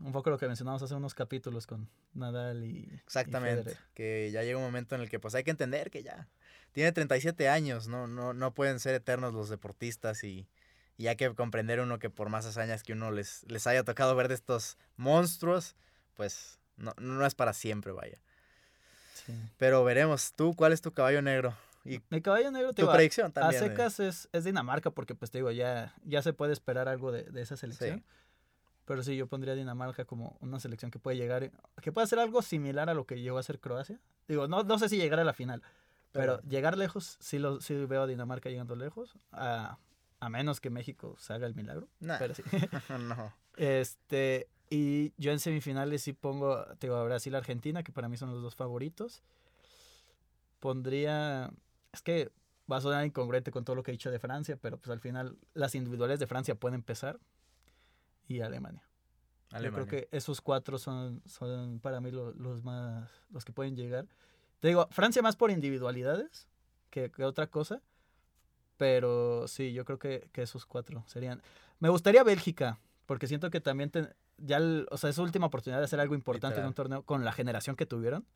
un 0.00 0.10
poco 0.12 0.30
lo 0.30 0.38
que 0.38 0.46
mencionamos 0.48 0.82
hace 0.82 0.94
unos 0.94 1.14
capítulos 1.14 1.66
con 1.68 1.88
Nadal 2.14 2.64
y 2.64 2.88
Exactamente. 3.04 3.76
Que 3.94 4.30
ya 4.32 4.42
llega 4.42 4.58
un 4.58 4.64
momento 4.64 4.94
en 4.96 5.02
el 5.02 5.08
que 5.08 5.20
pues 5.20 5.34
hay 5.36 5.44
que 5.44 5.50
entender 5.52 5.90
que 5.92 6.02
ya 6.02 6.28
tiene 6.72 6.90
37 6.92 7.48
años, 7.48 7.86
no, 7.88 8.06
no, 8.08 8.34
no 8.34 8.52
pueden 8.52 8.80
ser 8.80 8.94
eternos 8.96 9.32
los 9.32 9.48
deportistas 9.48 10.24
y, 10.24 10.48
y 10.96 11.08
hay 11.08 11.16
que 11.16 11.34
comprender 11.34 11.80
uno 11.80 11.98
que 11.98 12.10
por 12.10 12.28
más 12.28 12.46
hazañas 12.46 12.82
que 12.82 12.92
uno 12.94 13.10
les, 13.10 13.44
les 13.48 13.66
haya 13.66 13.84
tocado 13.84 14.14
ver 14.16 14.28
de 14.28 14.34
estos 14.34 14.76
monstruos, 14.96 15.74
pues 16.14 16.58
no, 16.76 16.94
no 16.98 17.24
es 17.26 17.34
para 17.34 17.52
siempre, 17.52 17.92
vaya. 17.92 18.18
Sí. 19.14 19.32
Pero 19.58 19.84
veremos, 19.84 20.32
tú, 20.34 20.54
¿cuál 20.54 20.72
es 20.72 20.80
tu 20.82 20.92
caballo 20.92 21.22
negro? 21.22 21.54
Y 21.84 22.00
Mi 22.10 22.20
caballo 22.20 22.50
negro 22.50 22.72
te 22.72 22.82
tu 22.82 22.90
a- 22.90 22.94
predicción 22.94 23.28
a 23.28 23.32
también. 23.32 23.62
de- 23.62 23.68
secas 23.70 24.00
es, 24.00 24.28
es 24.32 24.44
Dinamarca 24.44 24.90
porque 24.90 25.14
pues 25.14 25.30
te 25.30 25.38
digo 25.38 25.50
ya, 25.52 25.94
ya 26.04 26.22
se 26.22 26.32
puede 26.32 26.52
esperar 26.52 26.88
algo 26.88 27.12
de, 27.12 27.24
de 27.24 27.42
esa 27.42 27.56
selección. 27.56 27.98
Sí. 28.00 28.04
Pero 28.86 29.02
sí, 29.02 29.16
yo 29.16 29.26
pondría 29.26 29.52
a 29.54 29.56
Dinamarca 29.56 30.04
como 30.04 30.36
una 30.40 30.60
selección 30.60 30.90
que 30.92 30.98
puede 31.00 31.16
llegar, 31.16 31.50
que 31.82 31.92
puede 31.92 32.04
hacer 32.04 32.18
algo 32.20 32.40
similar 32.42 32.88
a 32.88 32.94
lo 32.94 33.04
que 33.04 33.20
llegó 33.20 33.36
a 33.36 33.40
hacer 33.40 33.58
Croacia. 33.58 33.98
Digo, 34.28 34.46
no, 34.48 34.62
no 34.62 34.78
sé 34.78 34.88
si 34.88 34.96
llegar 34.96 35.18
a 35.18 35.24
la 35.24 35.32
final, 35.32 35.62
pero, 36.12 36.36
Pero- 36.38 36.48
llegar 36.48 36.76
lejos, 36.78 37.16
sí, 37.20 37.38
lo, 37.38 37.60
sí 37.60 37.74
veo 37.86 38.02
a 38.02 38.06
Dinamarca 38.06 38.48
llegando 38.48 38.76
lejos, 38.76 39.16
a, 39.32 39.78
a 40.20 40.28
menos 40.28 40.60
que 40.60 40.70
México 40.70 41.14
se 41.18 41.32
haga 41.32 41.46
el 41.46 41.54
milagro. 41.54 41.88
Nah. 42.00 42.18
Pero 42.18 42.34
sí. 42.34 42.42
no. 43.00 43.32
Este, 43.56 44.48
y 44.70 45.12
yo 45.16 45.32
en 45.32 45.38
semifinales 45.40 46.02
sí 46.02 46.12
pongo, 46.12 46.64
te 46.78 46.86
digo, 46.86 46.96
a 46.96 47.04
Brasil, 47.04 47.34
Argentina, 47.34 47.82
que 47.82 47.92
para 47.92 48.08
mí 48.08 48.16
son 48.16 48.32
los 48.32 48.42
dos 48.42 48.54
favoritos. 48.54 49.22
Pondría, 50.60 51.50
es 51.92 52.02
que 52.02 52.30
va 52.70 52.78
a 52.78 52.80
sonar 52.80 53.04
incongruente 53.06 53.50
con 53.50 53.64
todo 53.64 53.76
lo 53.76 53.82
que 53.82 53.90
he 53.90 53.92
dicho 53.92 54.10
de 54.10 54.18
Francia, 54.18 54.56
pero 54.60 54.78
pues 54.78 54.90
al 54.90 55.00
final 55.00 55.38
las 55.54 55.74
individuales 55.74 56.18
de 56.18 56.26
Francia 56.26 56.54
pueden 56.54 56.74
empezar. 56.74 57.20
Y 58.28 58.40
Alemania. 58.40 58.82
Alemania. 59.52 59.82
Yo 59.82 59.86
creo 59.86 59.86
que 59.86 60.16
esos 60.16 60.40
cuatro 60.40 60.78
son, 60.78 61.22
son 61.26 61.78
para 61.78 62.00
mí 62.00 62.10
lo- 62.10 62.32
los 62.32 62.64
más, 62.64 63.08
los 63.30 63.44
que 63.44 63.52
pueden 63.52 63.76
llegar. 63.76 64.06
Te 64.58 64.68
digo, 64.68 64.88
Francia 64.90 65.22
más 65.22 65.36
por 65.36 65.50
individualidades 65.52 66.48
que, 66.90 67.10
que 67.12 67.22
otra 67.24 67.46
cosa. 67.46 67.82
Pero 68.76 69.48
sí, 69.48 69.72
yo 69.72 69.84
creo 69.84 69.98
que, 69.98 70.28
que 70.32 70.42
esos 70.42 70.66
cuatro 70.66 71.04
serían. 71.06 71.42
Me 71.80 71.88
gustaría 71.88 72.22
Bélgica, 72.24 72.78
porque 73.06 73.26
siento 73.26 73.50
que 73.50 73.60
también 73.60 73.90
ya, 74.38 74.58
el- 74.58 74.86
o 74.90 74.96
sea, 74.98 75.10
es 75.10 75.16
su 75.16 75.22
última 75.22 75.46
oportunidad 75.46 75.78
de 75.78 75.84
hacer 75.86 76.00
algo 76.00 76.14
importante 76.14 76.56
en 76.60 76.66
Literal. 76.66 76.68
un 76.68 76.74
torneo 76.74 77.02
con 77.02 77.24
la 77.24 77.32
generación 77.32 77.76
que 77.76 77.86
tuvieron. 77.86 78.26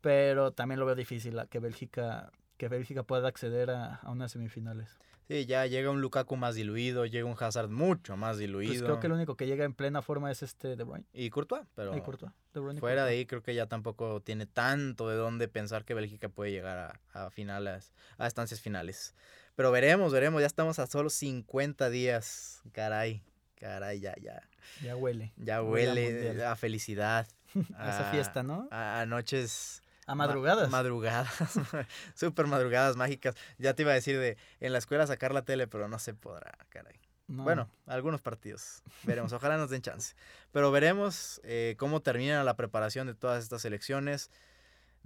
Pero 0.00 0.52
también 0.52 0.78
lo 0.78 0.86
veo 0.86 0.94
difícil 0.94 1.40
que 1.50 1.58
Bélgica, 1.58 2.30
que 2.58 2.68
Bélgica 2.68 3.02
pueda 3.02 3.26
acceder 3.28 3.70
a, 3.70 3.96
a 3.96 4.10
unas 4.10 4.32
semifinales. 4.32 4.98
Sí, 5.26 5.44
ya 5.46 5.66
llega 5.66 5.90
un 5.90 6.00
Lukaku 6.00 6.36
más 6.36 6.54
diluido, 6.54 7.04
llega 7.04 7.26
un 7.26 7.34
Hazard 7.36 7.68
mucho 7.68 8.16
más 8.16 8.32
Pues 8.36 8.38
diluido. 8.38 8.84
creo 8.84 9.00
que 9.00 9.08
el 9.08 9.12
único 9.14 9.36
que 9.36 9.46
llega 9.48 9.64
en 9.64 9.74
plena 9.74 10.00
forma 10.00 10.30
es 10.30 10.44
este 10.44 10.76
De 10.76 10.84
Bruyne. 10.84 11.04
Y 11.12 11.30
Courtois, 11.30 11.66
pero 11.74 11.96
y 11.96 12.00
Courtois, 12.00 12.30
De 12.54 12.60
Bruyne 12.60 12.78
y 12.78 12.80
fuera 12.80 13.04
de 13.04 13.10
ahí 13.10 13.26
creo 13.26 13.42
que 13.42 13.52
ya 13.52 13.66
tampoco 13.66 14.20
tiene 14.20 14.46
tanto 14.46 15.08
de 15.08 15.16
dónde 15.16 15.48
pensar 15.48 15.84
que 15.84 15.94
Bélgica 15.94 16.28
puede 16.28 16.52
llegar 16.52 17.00
a, 17.12 17.24
a 17.26 17.30
finales, 17.30 17.92
a 18.18 18.28
estancias 18.28 18.60
finales. 18.60 19.16
Pero 19.56 19.70
veremos, 19.72 20.12
veremos, 20.12 20.40
ya 20.40 20.46
estamos 20.46 20.78
a 20.78 20.86
solo 20.86 21.10
50 21.10 21.90
días. 21.90 22.60
Caray, 22.72 23.22
caray, 23.58 24.00
ya, 24.00 24.14
ya. 24.20 24.42
Ya 24.82 24.96
huele. 24.96 25.32
Ya 25.36 25.62
Huele 25.62 25.90
a 25.90 25.94
huele 25.94 26.24
mundial. 26.28 26.46
a 26.46 26.56
felicidad. 26.56 27.26
A 27.78 27.88
esa 27.88 28.10
fiesta, 28.10 28.42
¿no? 28.42 28.68
A, 28.70 29.00
a 29.00 29.06
noches 29.06 29.80
A 30.06 30.14
Ma- 30.14 30.26
madrugadas. 30.26 30.68
madrugadas. 30.70 31.30
Súper 32.14 32.46
madrugadas 32.46 32.96
mágicas. 32.96 33.34
Ya 33.58 33.72
te 33.74 33.82
iba 33.82 33.92
a 33.92 33.94
decir 33.94 34.18
de 34.20 34.36
en 34.60 34.72
la 34.72 34.78
escuela 34.78 35.06
sacar 35.06 35.32
la 35.32 35.42
tele, 35.42 35.66
pero 35.66 35.88
no 35.88 35.98
se 35.98 36.12
podrá, 36.12 36.52
caray. 36.68 37.00
No. 37.28 37.44
Bueno, 37.44 37.70
algunos 37.86 38.20
partidos. 38.20 38.82
Veremos. 39.04 39.32
Ojalá 39.32 39.56
nos 39.56 39.70
den 39.70 39.80
chance. 39.82 40.14
Pero 40.52 40.70
veremos 40.70 41.40
eh, 41.44 41.74
cómo 41.78 42.00
termina 42.02 42.44
la 42.44 42.54
preparación 42.56 43.06
de 43.06 43.14
todas 43.14 43.42
estas 43.42 43.64
elecciones. 43.64 44.30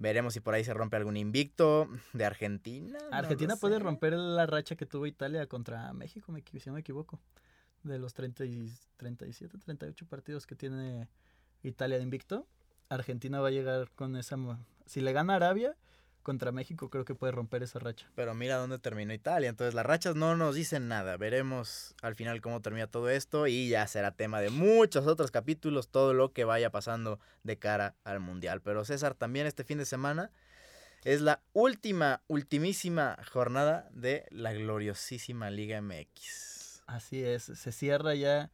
Veremos 0.01 0.33
si 0.33 0.41
por 0.41 0.55
ahí 0.55 0.65
se 0.65 0.73
rompe 0.73 0.97
algún 0.97 1.19
invicto 1.19 1.87
de 2.15 2.25
Argentina. 2.25 2.99
no 3.11 3.15
Argentina 3.15 3.55
puede 3.57 3.75
sé. 3.77 3.81
romper 3.81 4.15
la 4.15 4.47
racha 4.47 4.75
que 4.75 4.87
tuvo 4.87 5.07
Italia 5.07 5.47
contra 5.47 5.93
México, 5.93 6.33
me, 6.33 6.43
si 6.43 6.71
no 6.71 6.73
me 6.73 6.81
equivoco. 6.81 7.21
de 7.83 7.99
los 7.99 8.15
30 8.15 8.47
y 8.47 8.73
37, 8.97 9.59
38 9.59 10.07
partidos 10.07 10.47
que 10.47 10.55
tiene 10.55 11.07
Italia 11.63 11.99
de 11.99 12.03
invicto. 12.03 12.47
Argentina 12.89 13.41
va 13.41 13.49
a 13.49 13.51
llegar 13.51 13.91
con 13.91 14.17
esa... 14.17 14.39
Si 14.87 15.03
le 15.03 15.13
gana 15.13 15.35
Arabia, 15.35 15.77
contra 16.23 16.53
México 16.53 16.91
creo 16.91 17.05
que 17.05 17.15
puede 17.15 17.33
romper 17.33 17.63
esa 17.63 17.79
racha. 17.79 18.07
Pero 18.15 18.35
mira 18.35 18.57
dónde 18.57 18.79
terminó 18.79 19.13
Italia. 19.13 19.49
Entonces 19.49 19.75
las 19.75 19.87
rachas 19.87 20.15
no 20.17 20.37
nos 20.37 20.55
dicen 20.55 20.89
nada. 20.89 21.17
Veremos 21.17 21.95
al 22.03 22.15
final 22.15 22.41
cómo 22.41 22.61
termina 22.61 22.87
todo 22.87 23.11
esto 23.11 23.47
y 23.47 23.69
ya 23.69 23.87
será 23.87 24.13
tema 24.13 24.41
de 24.41 24.51
muchos 24.51 25.07
otros 25.07 25.31
capítulos, 25.31 25.89
todo 25.89 26.15
lo 26.15 26.33
que 26.33 26.45
vaya 26.45 26.71
pasando 26.71 27.19
de 27.43 27.59
cara 27.59 27.95
al 28.05 28.21
Mundial. 28.21 28.61
Pero 28.61 28.85
César, 28.85 29.15
también 29.15 29.47
este 29.47 29.65
fin 29.65 29.79
de 29.79 29.87
semana 29.87 30.31
es 31.05 31.21
la 31.21 31.43
última, 31.53 32.23
ultimísima 32.27 33.17
jornada 33.33 33.89
de 33.93 34.27
la 34.31 34.53
gloriosísima 34.53 35.51
Liga 35.51 35.81
MX. 35.81 36.83
Así 36.87 37.23
es, 37.23 37.45
se 37.45 37.73
cierra 37.73 38.15
ya, 38.15 38.51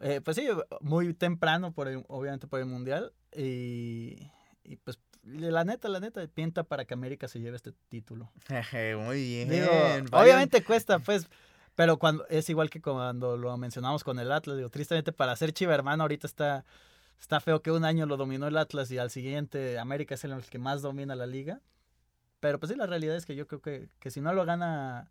eh, 0.00 0.20
pues 0.22 0.36
sí, 0.36 0.46
muy 0.80 1.14
temprano, 1.14 1.72
por 1.72 1.88
obviamente 2.08 2.46
por 2.46 2.60
el 2.60 2.66
Mundial. 2.66 3.12
Y, 3.32 4.30
y 4.64 4.76
pues 4.76 4.98
la 5.22 5.64
neta, 5.64 5.88
la 5.88 6.00
neta, 6.00 6.26
pinta 6.28 6.62
para 6.62 6.84
que 6.84 6.94
América 6.94 7.28
se 7.28 7.40
lleve 7.40 7.56
este 7.56 7.72
título. 7.88 8.30
Muy 8.98 9.22
bien. 9.22 10.06
obviamente 10.12 10.62
cuesta, 10.64 10.98
pues, 10.98 11.28
pero 11.74 11.98
cuando 11.98 12.26
es 12.28 12.48
igual 12.50 12.70
que 12.70 12.80
cuando 12.80 13.36
lo 13.36 13.56
mencionamos 13.56 14.04
con 14.04 14.18
el 14.18 14.32
Atlas, 14.32 14.56
digo, 14.56 14.70
tristemente 14.70 15.12
para 15.12 15.36
ser 15.36 15.52
Chiva 15.52 15.74
hermano 15.74 16.04
ahorita 16.04 16.26
está, 16.26 16.64
está 17.20 17.40
feo 17.40 17.62
que 17.62 17.70
un 17.70 17.84
año 17.84 18.06
lo 18.06 18.16
dominó 18.16 18.46
el 18.48 18.56
Atlas 18.56 18.90
y 18.90 18.98
al 18.98 19.10
siguiente 19.10 19.78
América 19.78 20.14
es 20.14 20.24
el 20.24 20.42
que 20.44 20.58
más 20.58 20.82
domina 20.82 21.14
la 21.14 21.26
liga. 21.26 21.60
Pero 22.40 22.58
pues 22.58 22.72
sí, 22.72 22.76
la 22.76 22.86
realidad 22.86 23.16
es 23.16 23.26
que 23.26 23.36
yo 23.36 23.46
creo 23.46 23.60
que, 23.60 23.88
que 23.98 24.10
si 24.10 24.20
no 24.20 24.32
lo 24.32 24.46
gana 24.46 25.10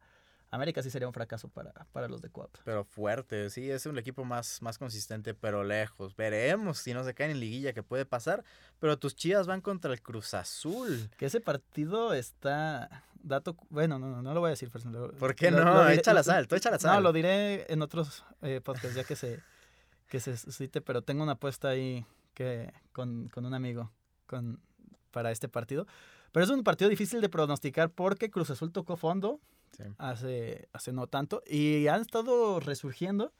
América 0.51 0.81
sí 0.81 0.89
sería 0.89 1.07
un 1.07 1.13
fracaso 1.13 1.47
para, 1.47 1.71
para 1.91 2.07
los 2.07 2.21
de 2.21 2.29
Cuapa. 2.29 2.59
Pero 2.63 2.83
fuerte, 2.83 3.49
sí, 3.51 3.69
es 3.69 3.85
un 3.85 3.97
equipo 3.99 4.25
más, 4.25 4.61
más 4.61 4.79
consistente, 4.79 5.35
pero 5.35 5.63
lejos. 5.63 6.15
Veremos 6.15 6.79
si 6.79 6.93
no 6.93 7.03
se 7.03 7.13
caen 7.13 7.31
en 7.31 7.39
liguilla 7.39 7.73
que 7.73 7.83
puede 7.83 8.05
pasar. 8.05 8.43
Pero 8.79 8.97
tus 8.97 9.15
chivas 9.15 9.45
van 9.45 9.61
contra 9.61 9.93
el 9.93 10.01
Cruz 10.01 10.33
Azul. 10.33 11.09
Que 11.17 11.27
ese 11.27 11.39
partido 11.39 12.13
está. 12.13 13.03
Dato. 13.21 13.55
Bueno, 13.69 13.99
no, 13.99 14.21
no, 14.21 14.33
lo 14.33 14.39
voy 14.39 14.47
a 14.47 14.51
decir. 14.51 14.71
¿Por 14.71 15.35
qué 15.35 15.51
no? 15.51 15.87
echa 15.89 16.13
la 16.13 16.23
sal, 16.23 16.47
tú 16.47 16.55
echa 16.55 16.71
la 16.71 16.79
sal. 16.79 16.95
No, 16.95 17.01
lo 17.01 17.13
diré 17.13 17.71
en 17.71 17.81
otros 17.81 18.23
eh, 18.41 18.61
podcasts 18.63 18.95
ya 18.95 19.03
que 19.03 19.15
se, 19.15 19.41
que 20.07 20.19
se 20.19 20.35
suscite, 20.35 20.81
pero 20.81 21.03
tengo 21.03 21.21
una 21.21 21.33
apuesta 21.33 21.69
ahí 21.69 22.05
que 22.33 22.73
con, 22.91 23.27
con 23.29 23.45
un 23.45 23.53
amigo 23.53 23.91
con, 24.25 24.59
para 25.11 25.31
este 25.31 25.47
partido. 25.47 25.85
Pero 26.31 26.43
es 26.43 26.49
un 26.49 26.63
partido 26.63 26.89
difícil 26.89 27.21
de 27.21 27.29
pronosticar 27.29 27.91
porque 27.91 28.31
Cruz 28.31 28.49
Azul 28.49 28.71
tocó 28.71 28.95
fondo 28.97 29.39
hace, 29.97 30.67
hace 30.73 30.91
no 30.91 31.07
tanto 31.07 31.43
y 31.45 31.87
han 31.87 32.01
estado 32.01 32.59
resurgiendo. 32.59 33.33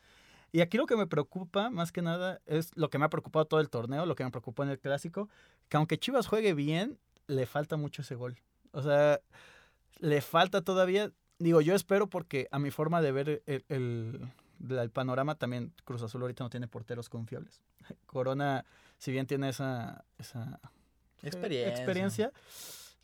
Y 0.52 0.62
aquí 0.62 0.78
lo 0.78 0.88
que 0.88 0.96
me 0.96 1.06
preocupa 1.06 1.70
más 1.70 1.92
que 1.92 2.02
nada 2.02 2.42
es 2.46 2.76
lo 2.76 2.90
que 2.90 2.98
me 2.98 3.06
ha 3.06 3.10
preocupado 3.10 3.46
todo 3.46 3.60
el 3.60 3.70
torneo, 3.70 4.06
lo 4.06 4.16
que 4.16 4.24
me 4.24 4.32
preocupó 4.32 4.64
en 4.64 4.70
el 4.70 4.80
clásico, 4.80 5.30
que 5.68 5.78
aunque 5.78 6.00
Chivas 6.00 6.28
juegue 6.28 6.54
bien, 6.54 6.98
le 7.28 7.46
falta 7.46 7.78
mucho 7.78 8.02
ese 8.02 8.16
gol. 8.16 8.38
O 8.72 8.82
sea, 8.82 9.22
le 10.00 10.22
falta 10.22 10.62
todavía, 10.62 11.12
digo, 11.38 11.62
yo 11.62 11.76
espero 11.76 12.08
porque 12.08 12.48
a 12.52 12.60
mi 12.60 12.72
forma 12.72 13.02
de 13.02 13.12
ver 13.12 13.44
el, 13.46 13.64
el, 13.70 14.90
panorama 14.92 15.36
también 15.36 15.74
Cruz 15.86 16.02
Azul 16.02 16.22
ahorita 16.22 16.44
no 16.44 16.50
tiene 16.50 16.68
porteros 16.68 17.10
confiables. 17.10 17.62
Corona, 18.08 18.66
si 18.98 19.12
bien 19.12 19.28
tiene 19.28 19.50
esa, 19.50 20.04
esa 20.18 20.60
experiencia. 21.22 21.70
experiencia, 21.70 22.34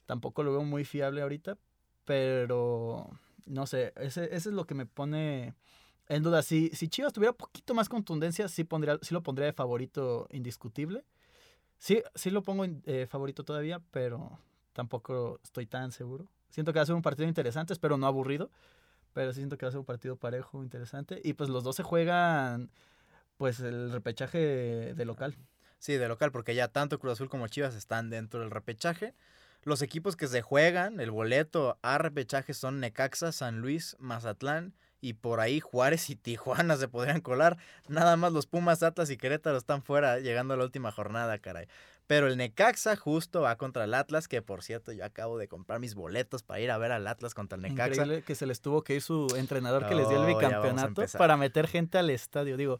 tampoco 0.05 0.41
lo 0.43 0.51
veo 0.51 0.63
muy 0.63 0.83
fiable 0.83 1.21
ahorita, 1.21 1.57
pero 2.05 3.09
no 3.45 3.67
sé, 3.67 3.93
ese, 3.97 4.25
ese 4.25 4.49
es 4.49 4.55
lo 4.55 4.65
que 4.65 4.75
me 4.75 4.85
pone 4.85 5.55
en 6.07 6.23
duda. 6.23 6.41
Si, 6.43 6.69
si 6.69 6.87
Chivas 6.87 7.13
tuviera 7.13 7.33
poquito 7.33 7.73
más 7.73 7.89
contundencia, 7.89 8.47
sí, 8.47 8.63
pondría, 8.63 8.97
sí 9.01 9.13
lo 9.13 9.23
pondría 9.23 9.47
de 9.47 9.53
favorito 9.53 10.27
indiscutible. 10.31 11.03
Sí, 11.77 12.01
sí 12.15 12.29
lo 12.29 12.43
pongo 12.43 12.65
eh, 12.85 13.07
favorito 13.09 13.43
todavía, 13.43 13.81
pero 13.91 14.39
tampoco 14.73 15.39
estoy 15.43 15.65
tan 15.65 15.91
seguro. 15.91 16.27
Siento 16.49 16.71
que 16.71 16.79
va 16.79 16.83
a 16.83 16.85
ser 16.85 16.95
un 16.95 17.01
partido 17.01 17.27
interesante, 17.27 17.73
espero 17.73 17.97
no 17.97 18.07
aburrido, 18.07 18.49
pero 19.13 19.33
sí 19.33 19.37
siento 19.41 19.57
que 19.57 19.65
va 19.65 19.69
a 19.69 19.71
ser 19.71 19.79
un 19.79 19.85
partido 19.85 20.15
parejo, 20.15 20.63
interesante. 20.63 21.19
Y 21.23 21.33
pues 21.33 21.49
los 21.49 21.63
dos 21.63 21.75
se 21.75 21.83
juegan, 21.83 22.71
pues 23.37 23.59
el 23.59 23.91
repechaje 23.91 24.93
de 24.95 25.05
local. 25.05 25.35
Sí, 25.79 25.97
de 25.97 26.07
local, 26.07 26.31
porque 26.31 26.55
ya 26.55 26.69
tanto 26.69 26.97
Cruz 26.97 27.13
Azul 27.13 27.29
como 27.29 27.47
Chivas 27.47 27.75
están 27.75 28.09
dentro 28.09 28.39
del 28.39 28.51
repechaje. 28.51 29.13
Los 29.65 29.81
equipos 29.81 30.15
que 30.15 30.27
se 30.27 30.43
juegan 30.43 30.99
el 30.99 31.09
boleto 31.09 31.79
a 31.81 31.97
repechaje 31.97 32.53
son 32.53 32.79
Necaxa, 32.79 33.31
San 33.31 33.61
Luis, 33.61 33.97
Mazatlán 33.99 34.75
y 35.01 35.13
por 35.13 35.39
ahí 35.39 35.59
Juárez 35.59 36.11
y 36.11 36.15
Tijuana 36.15 36.77
se 36.77 36.87
podrían 36.87 37.19
colar. 37.19 37.57
Nada 37.87 38.15
más 38.15 38.31
los 38.31 38.45
Pumas, 38.45 38.83
Atlas 38.83 39.09
y 39.09 39.17
Querétaro 39.17 39.57
están 39.57 39.81
fuera 39.81 40.19
llegando 40.19 40.53
a 40.53 40.57
la 40.57 40.65
última 40.65 40.91
jornada, 40.91 41.39
caray. 41.39 41.67
Pero 42.05 42.27
el 42.27 42.37
Necaxa 42.37 42.95
justo 42.95 43.41
va 43.41 43.55
contra 43.55 43.85
el 43.85 43.95
Atlas, 43.95 44.27
que 44.27 44.43
por 44.43 44.61
cierto 44.61 44.91
yo 44.91 45.03
acabo 45.03 45.39
de 45.39 45.47
comprar 45.47 45.79
mis 45.79 45.95
boletos 45.95 46.43
para 46.43 46.59
ir 46.59 46.69
a 46.69 46.77
ver 46.77 46.91
al 46.91 47.07
Atlas 47.07 47.33
contra 47.33 47.55
el 47.55 47.63
Necaxa. 47.63 48.03
Increíble 48.03 48.21
que 48.21 48.35
se 48.35 48.45
les 48.45 48.61
tuvo 48.61 48.83
que 48.83 48.93
ir 48.93 49.01
su 49.01 49.27
entrenador 49.35 49.87
que 49.87 49.95
les 49.95 50.07
dio 50.07 50.21
el 50.21 50.27
bicampeonato 50.27 51.03
para 51.17 51.37
meter 51.37 51.67
gente 51.67 51.97
al 51.97 52.11
estadio. 52.11 52.55
Digo, 52.55 52.79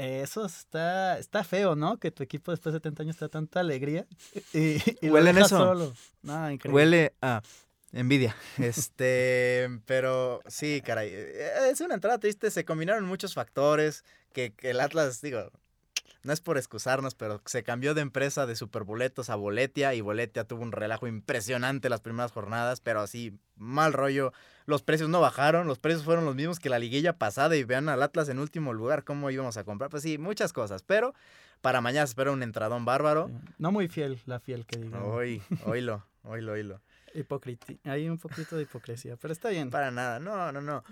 eso 0.00 0.46
está, 0.46 1.18
está 1.18 1.44
feo, 1.44 1.76
¿no? 1.76 1.98
Que 1.98 2.10
tu 2.10 2.22
equipo 2.22 2.50
después 2.50 2.72
de 2.72 2.78
70 2.78 3.02
años 3.02 3.16
te 3.16 3.24
da 3.26 3.28
tanta 3.28 3.60
alegría 3.60 4.06
y, 4.54 5.08
Huele 5.08 5.30
en 5.30 5.38
eso. 5.38 5.58
Solo. 5.58 5.92
Huele 6.64 7.14
a 7.20 7.42
envidia. 7.92 8.34
Este, 8.58 9.68
pero 9.84 10.40
sí, 10.46 10.82
caray. 10.84 11.12
Es 11.70 11.80
una 11.80 11.94
entrada 11.94 12.18
triste. 12.18 12.50
Se 12.50 12.64
combinaron 12.64 13.04
muchos 13.04 13.34
factores 13.34 14.04
que, 14.32 14.52
que 14.52 14.70
el 14.70 14.80
Atlas, 14.80 15.20
digo, 15.20 15.50
no 16.22 16.32
es 16.32 16.40
por 16.40 16.58
excusarnos, 16.58 17.14
pero 17.14 17.40
se 17.46 17.62
cambió 17.62 17.94
de 17.94 18.02
empresa 18.02 18.46
de 18.46 18.56
Superboletos 18.56 19.30
a 19.30 19.36
Boletia 19.36 19.94
y 19.94 20.00
Boletia 20.00 20.44
tuvo 20.44 20.62
un 20.62 20.72
relajo 20.72 21.06
impresionante 21.06 21.88
las 21.88 22.00
primeras 22.00 22.32
jornadas, 22.32 22.80
pero 22.80 23.00
así, 23.00 23.38
mal 23.56 23.92
rollo. 23.92 24.32
Los 24.66 24.82
precios 24.82 25.08
no 25.08 25.20
bajaron, 25.20 25.66
los 25.66 25.78
precios 25.78 26.04
fueron 26.04 26.24
los 26.24 26.34
mismos 26.34 26.60
que 26.60 26.68
la 26.68 26.78
liguilla 26.78 27.14
pasada 27.14 27.56
y 27.56 27.64
vean 27.64 27.88
al 27.88 28.02
Atlas 28.02 28.28
en 28.28 28.38
último 28.38 28.74
lugar, 28.74 29.04
cómo 29.04 29.30
íbamos 29.30 29.56
a 29.56 29.64
comprar. 29.64 29.90
Pues 29.90 30.02
sí, 30.02 30.18
muchas 30.18 30.52
cosas, 30.52 30.82
pero 30.82 31.14
para 31.60 31.80
mañana 31.80 32.06
se 32.06 32.12
espera 32.12 32.32
un 32.32 32.42
entradón 32.42 32.84
bárbaro. 32.84 33.30
No 33.58 33.72
muy 33.72 33.88
fiel, 33.88 34.20
la 34.26 34.40
fiel 34.40 34.66
que 34.66 34.78
digo. 34.78 34.98
Hoy, 34.98 35.42
oílo, 35.64 36.06
oílo, 36.22 36.52
oílo. 36.52 36.80
Hipócrita. 37.14 37.66
Hay 37.84 38.08
un 38.08 38.18
poquito 38.18 38.56
de 38.56 38.62
hipocresía, 38.62 39.16
pero 39.16 39.32
está 39.32 39.48
bien. 39.48 39.70
Para 39.70 39.90
nada, 39.90 40.20
no, 40.20 40.52
no, 40.52 40.60
no. 40.60 40.84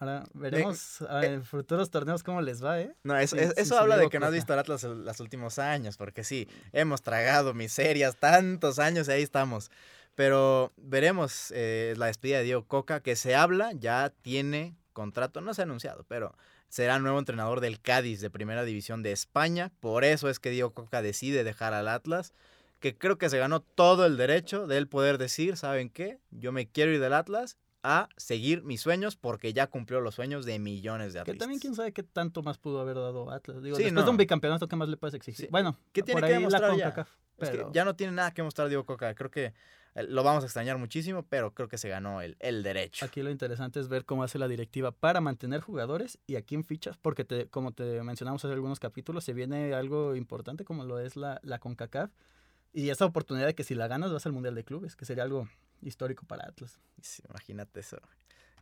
Ahora 0.00 0.24
veremos 0.32 1.04
en 1.22 1.44
futuros 1.44 1.90
torneos 1.90 2.22
cómo 2.22 2.40
les 2.40 2.64
va, 2.64 2.80
¿eh? 2.80 2.94
No, 3.02 3.18
eso, 3.18 3.36
eso 3.36 3.78
habla 3.78 3.98
de 3.98 4.08
que 4.08 4.18
no 4.18 4.26
has 4.26 4.32
visto 4.32 4.50
al 4.54 4.58
Atlas 4.60 4.82
los 4.82 5.20
últimos 5.20 5.58
años, 5.58 5.98
porque 5.98 6.24
sí, 6.24 6.48
hemos 6.72 7.02
tragado 7.02 7.52
miserias 7.52 8.16
tantos 8.16 8.78
años 8.78 9.08
y 9.08 9.12
ahí 9.12 9.22
estamos. 9.22 9.70
Pero 10.14 10.72
veremos 10.78 11.52
eh, 11.54 11.92
la 11.98 12.06
despedida 12.06 12.38
de 12.38 12.44
Diego 12.44 12.66
Coca, 12.66 13.00
que 13.00 13.14
se 13.14 13.34
habla, 13.34 13.72
ya 13.74 14.10
tiene 14.22 14.74
contrato, 14.94 15.42
no 15.42 15.52
se 15.52 15.60
ha 15.60 15.64
anunciado, 15.64 16.06
pero 16.08 16.34
será 16.70 16.98
nuevo 16.98 17.18
entrenador 17.18 17.60
del 17.60 17.78
Cádiz 17.78 18.22
de 18.22 18.30
Primera 18.30 18.64
División 18.64 19.02
de 19.02 19.12
España. 19.12 19.70
Por 19.80 20.04
eso 20.04 20.30
es 20.30 20.38
que 20.38 20.48
Diego 20.48 20.72
Coca 20.72 21.02
decide 21.02 21.44
dejar 21.44 21.74
al 21.74 21.88
Atlas, 21.88 22.32
que 22.78 22.96
creo 22.96 23.18
que 23.18 23.28
se 23.28 23.36
ganó 23.36 23.60
todo 23.60 24.06
el 24.06 24.16
derecho 24.16 24.66
de 24.66 24.78
él 24.78 24.88
poder 24.88 25.18
decir, 25.18 25.58
¿saben 25.58 25.90
qué? 25.90 26.20
Yo 26.30 26.52
me 26.52 26.66
quiero 26.66 26.90
ir 26.90 27.00
del 27.00 27.12
Atlas 27.12 27.58
a 27.82 28.08
seguir 28.16 28.62
mis 28.62 28.80
sueños 28.80 29.16
porque 29.16 29.52
ya 29.52 29.66
cumplió 29.66 30.00
los 30.00 30.14
sueños 30.14 30.44
de 30.44 30.58
millones 30.58 31.12
de 31.12 31.20
atletas. 31.20 31.34
Que 31.34 31.38
también 31.38 31.60
quién 31.60 31.74
sabe 31.74 31.92
qué 31.92 32.02
tanto 32.02 32.42
más 32.42 32.58
pudo 32.58 32.80
haber 32.80 32.96
dado 32.96 33.30
Atlas. 33.30 33.62
Digo, 33.62 33.76
después 33.76 34.04
de 34.04 34.10
un 34.10 34.16
bicampeonato, 34.16 34.68
¿qué 34.68 34.76
más 34.76 34.88
le 34.88 34.96
puedes 34.96 35.14
exigir? 35.14 35.48
Bueno, 35.50 35.78
¿qué 35.92 36.02
tiene 36.02 36.20
que 36.20 36.32
demostrar 36.32 36.76
ya? 36.76 37.06
ya 37.72 37.84
no 37.84 37.96
tiene 37.96 38.12
nada 38.12 38.32
que 38.32 38.42
mostrar 38.42 38.68
Diego 38.68 38.84
Coca. 38.84 39.14
Creo 39.14 39.30
que 39.30 39.54
eh, 39.94 40.02
lo 40.04 40.22
vamos 40.22 40.42
a 40.44 40.46
extrañar 40.46 40.78
muchísimo, 40.78 41.24
pero 41.24 41.54
creo 41.54 41.68
que 41.68 41.78
se 41.78 41.88
ganó 41.88 42.20
el, 42.20 42.36
el 42.40 42.62
derecho. 42.62 43.04
Aquí 43.04 43.22
lo 43.22 43.30
interesante 43.30 43.80
es 43.80 43.88
ver 43.88 44.04
cómo 44.04 44.22
hace 44.22 44.38
la 44.38 44.48
directiva 44.48 44.92
para 44.92 45.20
mantener 45.20 45.60
jugadores 45.60 46.18
y 46.26 46.36
a 46.36 46.42
quién 46.42 46.64
fichas, 46.64 46.96
porque 46.98 47.24
te, 47.24 47.46
como 47.48 47.72
te 47.72 48.02
mencionamos 48.02 48.44
hace 48.44 48.52
algunos 48.52 48.78
capítulos, 48.78 49.24
se 49.24 49.32
viene 49.32 49.74
algo 49.74 50.14
importante 50.16 50.64
como 50.64 50.84
lo 50.84 50.98
es 50.98 51.16
la, 51.16 51.40
la 51.42 51.58
CONCACAF 51.58 52.10
y 52.72 52.90
esa 52.90 53.04
oportunidad 53.04 53.46
de 53.46 53.54
que 53.54 53.64
si 53.64 53.74
la 53.74 53.88
ganas 53.88 54.12
vas 54.12 54.26
al 54.26 54.32
Mundial 54.32 54.54
de 54.54 54.64
Clubes, 54.64 54.96
que 54.96 55.04
sería 55.04 55.24
algo 55.24 55.48
histórico 55.82 56.24
para 56.26 56.46
Atlas. 56.46 56.78
imagínate 57.28 57.80
eso. 57.80 57.98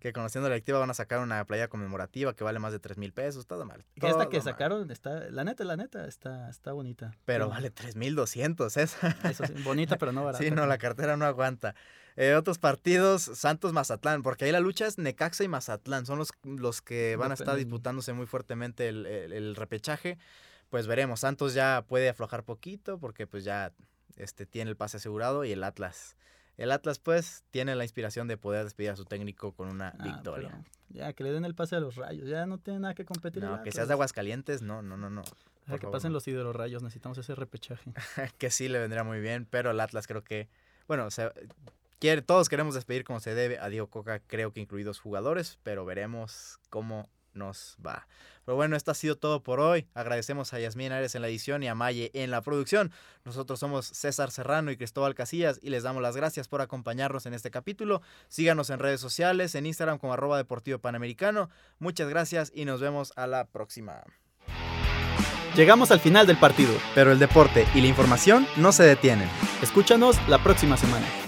Que 0.00 0.12
conociendo 0.12 0.48
la 0.48 0.54
directiva 0.54 0.78
van 0.78 0.90
a 0.90 0.94
sacar 0.94 1.18
una 1.18 1.44
playa 1.44 1.66
conmemorativa 1.66 2.32
que 2.34 2.44
vale 2.44 2.60
más 2.60 2.72
de 2.72 2.78
3 2.78 2.98
mil 2.98 3.12
pesos, 3.12 3.48
todo 3.48 3.64
mal. 3.64 3.84
Que 4.00 4.08
esta 4.08 4.28
que 4.28 4.40
sacaron 4.40 4.88
está, 4.92 5.28
la 5.30 5.42
neta, 5.42 5.64
la 5.64 5.76
neta, 5.76 6.06
está, 6.06 6.48
está 6.48 6.72
bonita. 6.72 7.16
Pero 7.24 7.48
vale 7.48 7.70
3 7.70 7.96
mil 7.96 8.14
200 8.14 8.76
esa. 8.76 9.08
Eso 9.28 9.44
sí, 9.44 9.54
bonita 9.64 9.98
pero 9.98 10.12
no 10.12 10.24
barata. 10.24 10.44
sí, 10.44 10.52
no, 10.52 10.66
la 10.66 10.78
cartera 10.78 11.16
no 11.16 11.24
aguanta. 11.26 11.74
Eh, 12.14 12.34
otros 12.34 12.58
partidos, 12.58 13.22
Santos 13.22 13.72
Mazatlán, 13.72 14.22
porque 14.22 14.44
ahí 14.44 14.52
la 14.52 14.60
lucha 14.60 14.86
es 14.86 14.98
Necaxa 14.98 15.42
y 15.42 15.48
Mazatlán, 15.48 16.06
son 16.06 16.18
los, 16.18 16.30
los 16.44 16.80
que 16.80 17.16
van 17.16 17.32
a 17.32 17.34
estar 17.34 17.56
disputándose 17.56 18.12
muy 18.12 18.26
fuertemente 18.26 18.88
el, 18.88 19.04
el 19.04 19.56
repechaje. 19.56 20.16
Pues 20.68 20.86
veremos, 20.86 21.20
Santos 21.20 21.54
ya 21.54 21.84
puede 21.88 22.08
aflojar 22.08 22.44
poquito 22.44 22.98
porque 22.98 23.26
pues 23.26 23.42
ya 23.42 23.72
este, 24.18 24.46
tiene 24.46 24.70
el 24.70 24.76
pase 24.76 24.98
asegurado 24.98 25.44
y 25.44 25.52
el 25.52 25.64
Atlas 25.64 26.16
el 26.58 26.72
Atlas 26.72 26.98
pues 26.98 27.44
tiene 27.52 27.76
la 27.76 27.84
inspiración 27.84 28.26
de 28.26 28.36
poder 28.36 28.64
despedir 28.64 28.90
a 28.90 28.96
su 28.96 29.04
técnico 29.04 29.52
con 29.52 29.68
una 29.68 29.94
Ah, 29.98 30.04
victoria. 30.04 30.60
Ya, 30.88 31.12
que 31.12 31.22
le 31.22 31.32
den 31.32 31.44
el 31.44 31.54
pase 31.54 31.76
a 31.76 31.80
los 31.80 31.94
rayos. 31.94 32.28
Ya 32.28 32.46
no 32.46 32.58
tiene 32.58 32.80
nada 32.80 32.94
que 32.94 33.04
competir. 33.04 33.44
No, 33.44 33.62
que 33.62 33.70
seas 33.70 33.86
de 33.86 33.94
Aguascalientes, 33.94 34.60
no, 34.60 34.82
no, 34.82 34.96
no, 34.96 35.08
no. 35.08 35.22
Por 35.22 35.76
que 35.76 35.82
favor, 35.82 35.92
pasen 35.92 36.10
no. 36.10 36.14
los 36.14 36.26
hidrorrayos. 36.26 36.82
Necesitamos 36.82 37.16
ese 37.18 37.36
repechaje. 37.36 37.92
que 38.38 38.50
sí 38.50 38.68
le 38.68 38.80
vendría 38.80 39.04
muy 39.04 39.20
bien, 39.20 39.46
pero 39.48 39.70
el 39.70 39.78
Atlas 39.78 40.08
creo 40.08 40.24
que, 40.24 40.48
bueno, 40.88 41.12
se, 41.12 41.30
quiere, 42.00 42.22
todos 42.22 42.48
queremos 42.48 42.74
despedir 42.74 43.04
como 43.04 43.20
se 43.20 43.36
debe 43.36 43.60
a 43.60 43.68
Diego 43.68 43.86
Coca, 43.86 44.18
creo 44.18 44.52
que 44.52 44.60
incluidos 44.60 44.98
jugadores, 44.98 45.60
pero 45.62 45.84
veremos 45.84 46.58
cómo 46.70 47.08
nos 47.38 47.76
va. 47.84 48.06
Pero 48.44 48.56
bueno, 48.56 48.76
esto 48.76 48.90
ha 48.90 48.94
sido 48.94 49.16
todo 49.16 49.42
por 49.42 49.60
hoy. 49.60 49.86
Agradecemos 49.94 50.52
a 50.54 50.58
Yasmín 50.58 50.92
Ares 50.92 51.14
en 51.14 51.22
la 51.22 51.28
edición 51.28 51.62
y 51.62 51.68
a 51.68 51.74
Maye 51.74 52.10
en 52.14 52.30
la 52.30 52.40
producción. 52.40 52.92
Nosotros 53.24 53.60
somos 53.60 53.86
César 53.86 54.30
Serrano 54.30 54.70
y 54.70 54.76
Cristóbal 54.76 55.14
Casillas 55.14 55.58
y 55.62 55.70
les 55.70 55.82
damos 55.82 56.02
las 56.02 56.16
gracias 56.16 56.48
por 56.48 56.60
acompañarnos 56.62 57.26
en 57.26 57.34
este 57.34 57.50
capítulo. 57.50 58.00
Síganos 58.28 58.70
en 58.70 58.78
redes 58.78 59.00
sociales, 59.00 59.54
en 59.54 59.66
Instagram 59.66 59.98
como 59.98 60.14
arroba 60.14 60.38
deportivo 60.38 60.78
panamericano. 60.78 61.50
Muchas 61.78 62.08
gracias 62.08 62.50
y 62.54 62.64
nos 62.64 62.80
vemos 62.80 63.12
a 63.16 63.26
la 63.26 63.44
próxima. 63.46 64.02
Llegamos 65.54 65.90
al 65.90 66.00
final 66.00 66.26
del 66.26 66.38
partido. 66.38 66.72
Pero 66.94 67.12
el 67.12 67.18
deporte 67.18 67.66
y 67.74 67.80
la 67.80 67.88
información 67.88 68.46
no 68.56 68.72
se 68.72 68.84
detienen. 68.84 69.28
Escúchanos 69.60 70.16
la 70.28 70.42
próxima 70.42 70.76
semana. 70.76 71.27